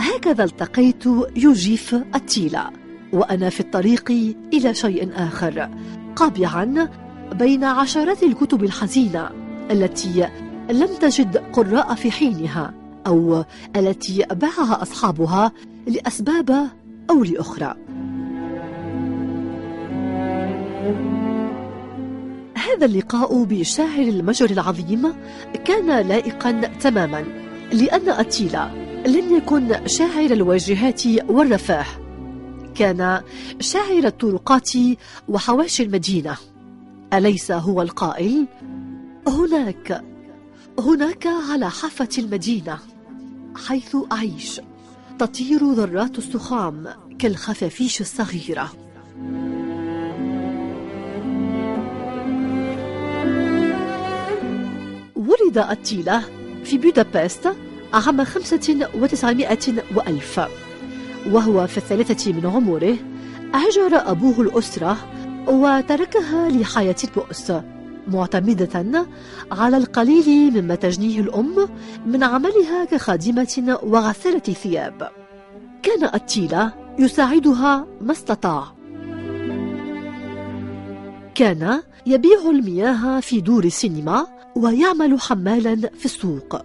[0.00, 1.04] هكذا التقيت
[1.36, 2.70] يوجيف التيلة
[3.12, 4.10] وأنا في الطريق
[4.52, 5.68] إلى شيء آخر
[6.16, 6.88] قابعا
[7.32, 9.41] بين عشرات الكتب الحزينة.
[9.72, 10.28] التي
[10.70, 12.74] لم تجد قراء في حينها
[13.06, 13.44] أو
[13.76, 15.52] التي باعها أصحابها
[15.86, 16.68] لأسباب
[17.10, 17.74] أو لأخرى.
[22.54, 25.12] هذا اللقاء بالشاعر المجر العظيم
[25.64, 27.24] كان لائقا تماما
[27.72, 28.70] لأن أتيلا
[29.06, 31.86] لم يكن شاعر الواجهات والرفاه.
[32.74, 33.20] كان
[33.60, 34.70] شاعر الطرقات
[35.28, 36.36] وحواشي المدينة.
[37.12, 38.46] أليس هو القائل؟
[39.28, 40.02] هناك
[40.78, 42.78] هناك على حافة المدينة
[43.68, 44.60] حيث أعيش
[45.18, 48.72] تطير ذرات السخام كالخفافيش الصغيرة.
[55.16, 56.20] ولد أتيلا
[56.64, 57.52] في بودابست
[57.92, 60.40] عام خمسة وتسعمائة وألف.
[61.30, 62.96] وهو في الثالثة من عمره
[63.54, 64.96] هجر أبوه الأسرة
[65.48, 67.52] وتركها لحياة البؤس.
[68.08, 69.06] معتمدة
[69.52, 71.68] على القليل مما تجنيه الأم
[72.06, 75.10] من عملها كخادمة وغسالة ثياب.
[75.82, 78.64] كان أتيلا يساعدها ما استطاع.
[81.34, 84.26] كان يبيع المياه في دور السينما
[84.56, 86.62] ويعمل حمالا في السوق.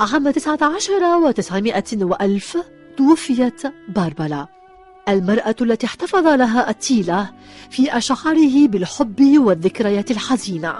[0.00, 2.58] عام 19 وتسعمائة وألف
[2.96, 4.59] توفيت باربلا.
[5.08, 7.26] المرأة التي احتفظ لها أتيلا
[7.70, 10.74] في أشعاره بالحب والذكريات الحزينة.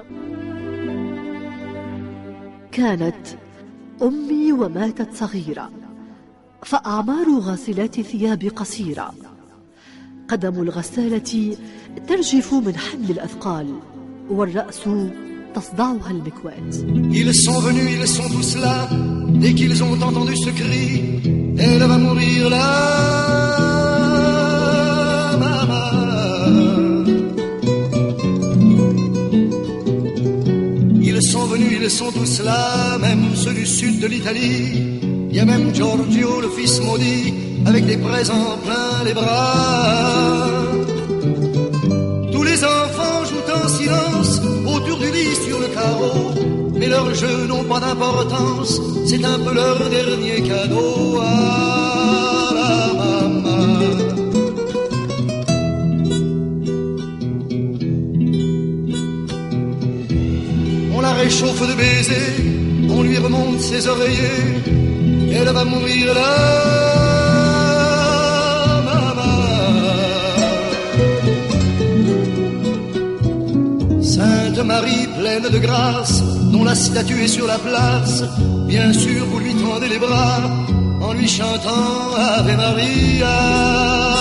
[2.72, 3.26] كانت
[4.02, 5.70] أمي وماتت صغيرة
[6.62, 9.14] فأعمار غاسلات ثياب قصيرة.
[10.28, 11.56] قدم الغسالة
[12.08, 13.74] ترجف من حمل الأثقال
[14.30, 14.80] والرأس
[15.54, 16.70] تصدعها المكواة
[17.12, 18.88] Ils sont venus, ils sont tous là.
[19.42, 21.20] Dès qu'ils ont entendu ce cri
[21.58, 23.49] Elle va mourir là.
[31.61, 34.98] Ils sont tous là Même ceux du sud de l'Italie
[35.30, 37.34] Il y a même Giorgio, le fils maudit
[37.66, 40.46] Avec des présents plein les bras
[42.32, 46.30] Tous les enfants jouent en silence autour du lit sur le carreau.
[46.74, 51.20] Mais leurs jeux n'ont pas d'importance, c'est un peu leur dernier cadeau
[61.41, 64.62] réchauffe de baisers, on lui remonte ses oreillers,
[65.32, 67.41] elle va mourir là.
[74.03, 76.22] Sainte Marie pleine de grâce,
[76.53, 78.22] dont la statue est sur la place,
[78.66, 80.41] bien sûr vous lui tendez les bras
[81.01, 84.19] en lui chantant Ave Maria.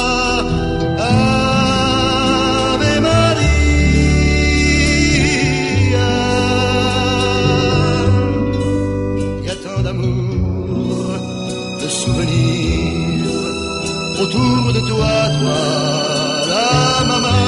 [14.40, 15.62] Autour de toi, toi,
[16.52, 17.46] la maman.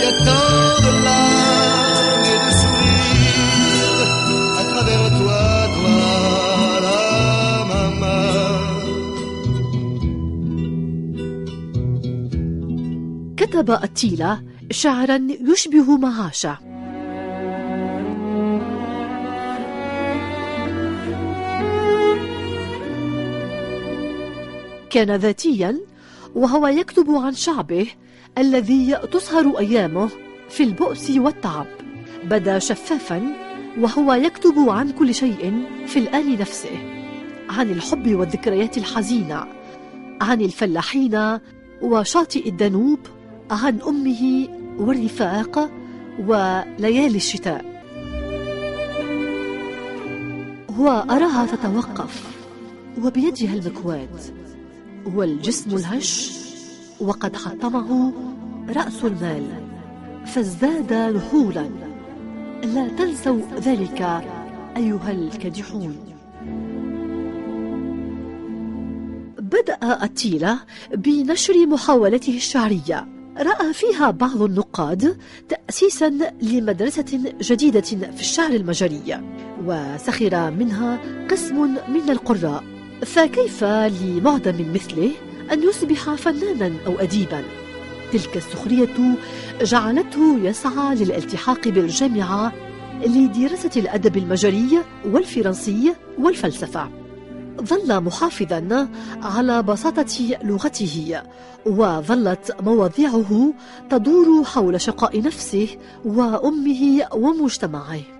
[0.00, 4.12] Y a tant de larmes et de sourires
[4.60, 5.42] à travers toi,
[5.76, 6.06] toi,
[6.86, 7.02] la
[7.72, 8.18] maman.
[13.36, 15.20] كتب أتيلا شعرا
[15.52, 16.67] يشبه معاشة
[24.90, 25.78] كان ذاتيا
[26.34, 27.86] وهو يكتب عن شعبه
[28.38, 30.08] الذي تصهر أيامه
[30.48, 31.66] في البؤس والتعب.
[32.24, 33.22] بدا شفافا
[33.78, 36.78] وهو يكتب عن كل شيء في الآن نفسه
[37.50, 39.44] عن الحب والذكريات الحزينة
[40.20, 41.38] عن الفلاحين
[41.82, 42.98] وشاطئ الدانوب
[43.50, 45.70] عن أمه والرفاق
[46.26, 47.64] وليالي الشتاء.
[50.78, 52.22] وأراها تتوقف
[53.04, 54.47] وبيدها المكواد
[55.14, 56.32] والجسم الهش
[57.00, 58.12] وقد حطمه
[58.76, 59.42] رأس المال
[60.26, 61.68] فازداد نحولا
[62.64, 64.00] لا تنسوا ذلك
[64.76, 65.96] أيها الكادحون.
[69.38, 70.58] بدأ أتيلا
[70.94, 73.08] بنشر محاولته الشعرية.
[73.38, 75.16] رأى فيها بعض النقاد
[75.48, 76.08] تأسيسا
[76.42, 79.20] لمدرسة جديدة في الشعر المجري
[79.64, 80.98] وسخر منها
[81.30, 82.77] قسم من القراء.
[83.06, 85.10] فكيف لمعدم مثله
[85.52, 87.44] أن يصبح فنانا أو أديبا؟
[88.12, 89.14] تلك السخرية
[89.62, 92.52] جعلته يسعى للالتحاق بالجامعة
[93.06, 96.90] لدراسة الأدب المجري والفرنسي والفلسفة.
[97.62, 98.88] ظل محافظا
[99.22, 101.22] على بساطة لغته
[101.66, 103.52] وظلت مواضيعه
[103.90, 105.68] تدور حول شقاء نفسه
[106.04, 108.17] وأمه ومجتمعه.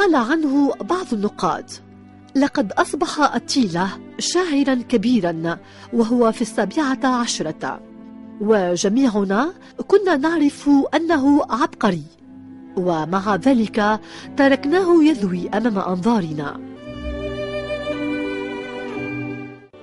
[0.00, 1.70] قال عنه بعض النقاد
[2.36, 3.88] لقد أصبح أتيلة
[4.18, 5.58] شاعرا كبيرا
[5.92, 7.80] وهو في السابعة عشرة.
[8.40, 9.52] وجميعنا
[9.86, 12.02] كنا نعرف أنه عبقري
[12.76, 14.00] ومع ذلك
[14.36, 16.60] تركناه يذوي أمام أنظارنا.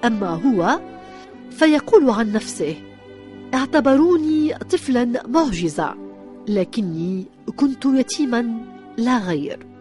[0.06, 0.80] أما هو
[1.52, 2.76] فيقول عن نفسه
[3.54, 5.96] اعتبروني طفلا معجزة
[6.48, 8.66] لكني كنت يتيما
[8.98, 9.77] لا غير.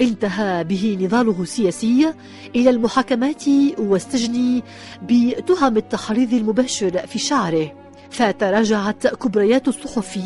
[0.00, 2.14] انتهى به نضاله السياسي
[2.56, 3.44] إلى المحاكمات
[3.78, 4.62] والسجن
[5.02, 7.72] بتهم التحريض المباشر في شعره.
[8.10, 10.18] فتراجعت كبريات الصحف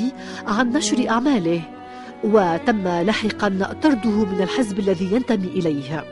[0.47, 1.63] عن نشر أعماله
[2.25, 6.05] وتم لاحقا طرده من الحزب الذي ينتمي إليه.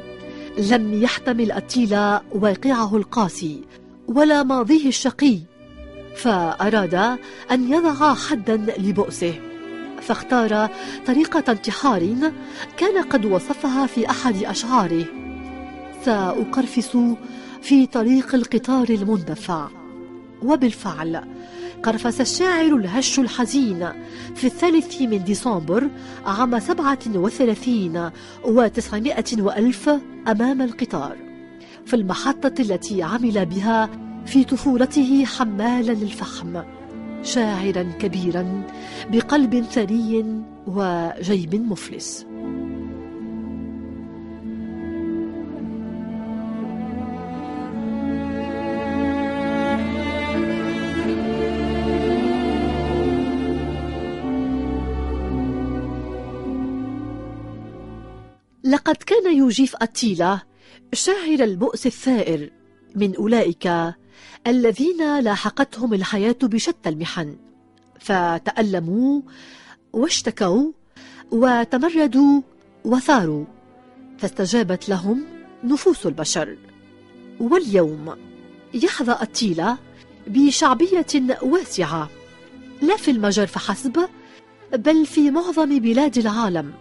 [0.59, 3.61] لم يحتمل أتيلا واقعه القاسي
[4.09, 5.39] ولا ماضيه الشقي
[6.17, 6.95] فأراد
[7.51, 9.52] أن يضع حدا لبؤسه.
[10.03, 10.71] فاختار
[11.07, 12.17] طريقة انتحار
[12.77, 15.05] كان قد وصفها في أحد أشعاره.
[16.05, 16.99] سأقرفس
[17.63, 19.69] في طريق القطار المندفع.
[20.43, 21.23] وبالفعل
[21.83, 23.89] قرفس الشاعر الهش الحزين
[24.35, 25.89] في الثالث من ديسمبر
[26.27, 28.11] عام سبعة وثلاثين
[28.45, 29.91] وتسعمائة وألف
[30.29, 31.17] أمام القطار
[31.87, 33.91] في المحطة التي عمل بها
[34.27, 36.63] في طفولته حمالا للفحم
[37.23, 38.63] شاعرا كبيرا
[39.11, 40.25] بقلب ثري
[40.67, 42.27] وجيب مفلس.
[58.65, 60.39] لقد كان يوجيف أتيلا
[60.93, 62.51] شاعر البؤس الثائر
[62.97, 63.95] من أولئك
[64.47, 67.37] الذين لاحقتهم الحياة بشتى المحن.
[68.01, 69.21] فتألموا
[69.93, 70.73] واشتكوا
[71.31, 72.41] وتمردوا
[72.85, 73.45] وثاروا.
[74.19, 75.25] فاستجابت لهم
[75.65, 76.57] نفوس البشر.
[77.41, 78.15] واليوم
[78.75, 79.77] يحظى أتيلا
[80.27, 81.07] بشعبية
[81.43, 82.11] واسعة.
[82.83, 84.09] لا في المجر فحسب
[84.73, 86.73] بل في معظم بلاد العالم.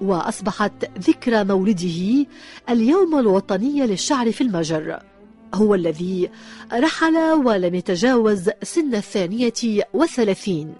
[0.00, 2.26] وأصبحت ذكرى مولده
[2.68, 5.02] اليوم الوطني للشعر في المجر.
[5.54, 6.30] هو الذي
[6.72, 9.52] رحل ولم يتجاوز سن الثانية
[9.94, 10.74] والثلاثين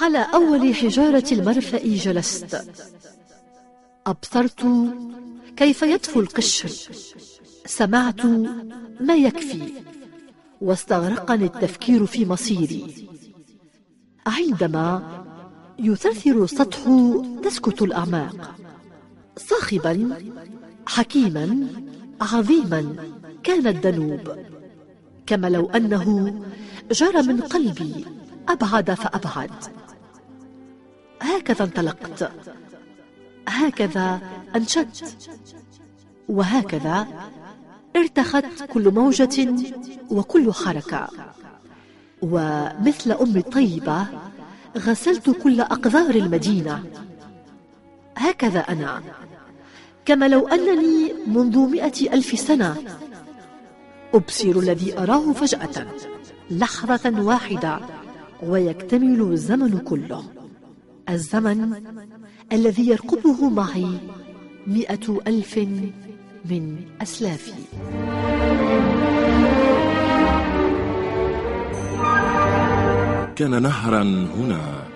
[0.00, 2.64] على أول حجارة المرفأ جلست.
[4.06, 4.66] أبصرت
[5.56, 6.70] كيف يطفو القشر
[7.66, 8.24] سمعت
[9.00, 9.72] ما يكفي.
[10.60, 13.08] واستغرقني التفكير في مصيري.
[14.26, 15.24] عندما
[15.78, 16.78] يثرثر السطح
[17.42, 18.54] تسكت الأعماق.
[19.36, 20.18] صاخبا
[20.86, 21.66] حكيما
[22.20, 22.96] عظيما
[23.42, 24.38] كان الدنوب
[25.26, 26.34] كما لو أنه
[26.92, 28.06] جرى من قلبي
[28.48, 29.50] أبعد فأبعد.
[31.22, 32.32] هكذا انطلقت
[33.48, 34.20] هكذا
[34.56, 35.16] أنشدت
[36.28, 37.06] وهكذا
[37.96, 39.54] ارتخت كل موجة
[40.10, 41.08] وكل حركة.
[42.22, 44.06] ومثل أم الطيبة
[44.78, 46.84] غسلت كل أقذار المدينة.
[48.16, 49.02] هكذا أنا.
[50.10, 52.76] كما لو أنني منذ مئة ألف سنة
[54.14, 55.86] أبصر الذي أراه فجأة
[56.50, 57.80] لحظة واحدة
[58.42, 60.24] ويكتمل الزمن كله.
[61.08, 61.82] الزمن
[62.52, 63.98] الذي يرقبه معي
[64.66, 65.58] مئة ألف
[66.50, 67.52] من أسلافي.
[73.36, 74.02] كان نهرا
[74.36, 74.86] هنا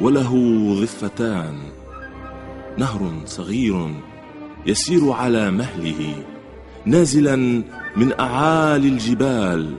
[0.00, 0.32] وله
[0.80, 1.75] ضفتان
[2.78, 3.94] نهر صغير
[4.66, 6.24] يسير على مهله
[6.84, 7.36] نازلا
[7.96, 9.76] من أعالي الجبال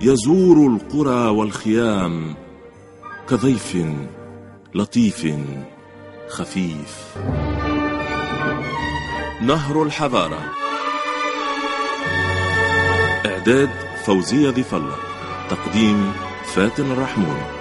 [0.00, 2.34] يزور القرى والخيام
[3.28, 3.76] كضيف
[4.74, 5.26] لطيف
[6.28, 7.16] خفيف.
[9.42, 10.40] نهر الحضارة.
[13.26, 13.70] إعداد
[14.04, 14.96] فوزية الله
[15.50, 16.12] تقديم
[16.54, 17.57] فاتن الرحمون.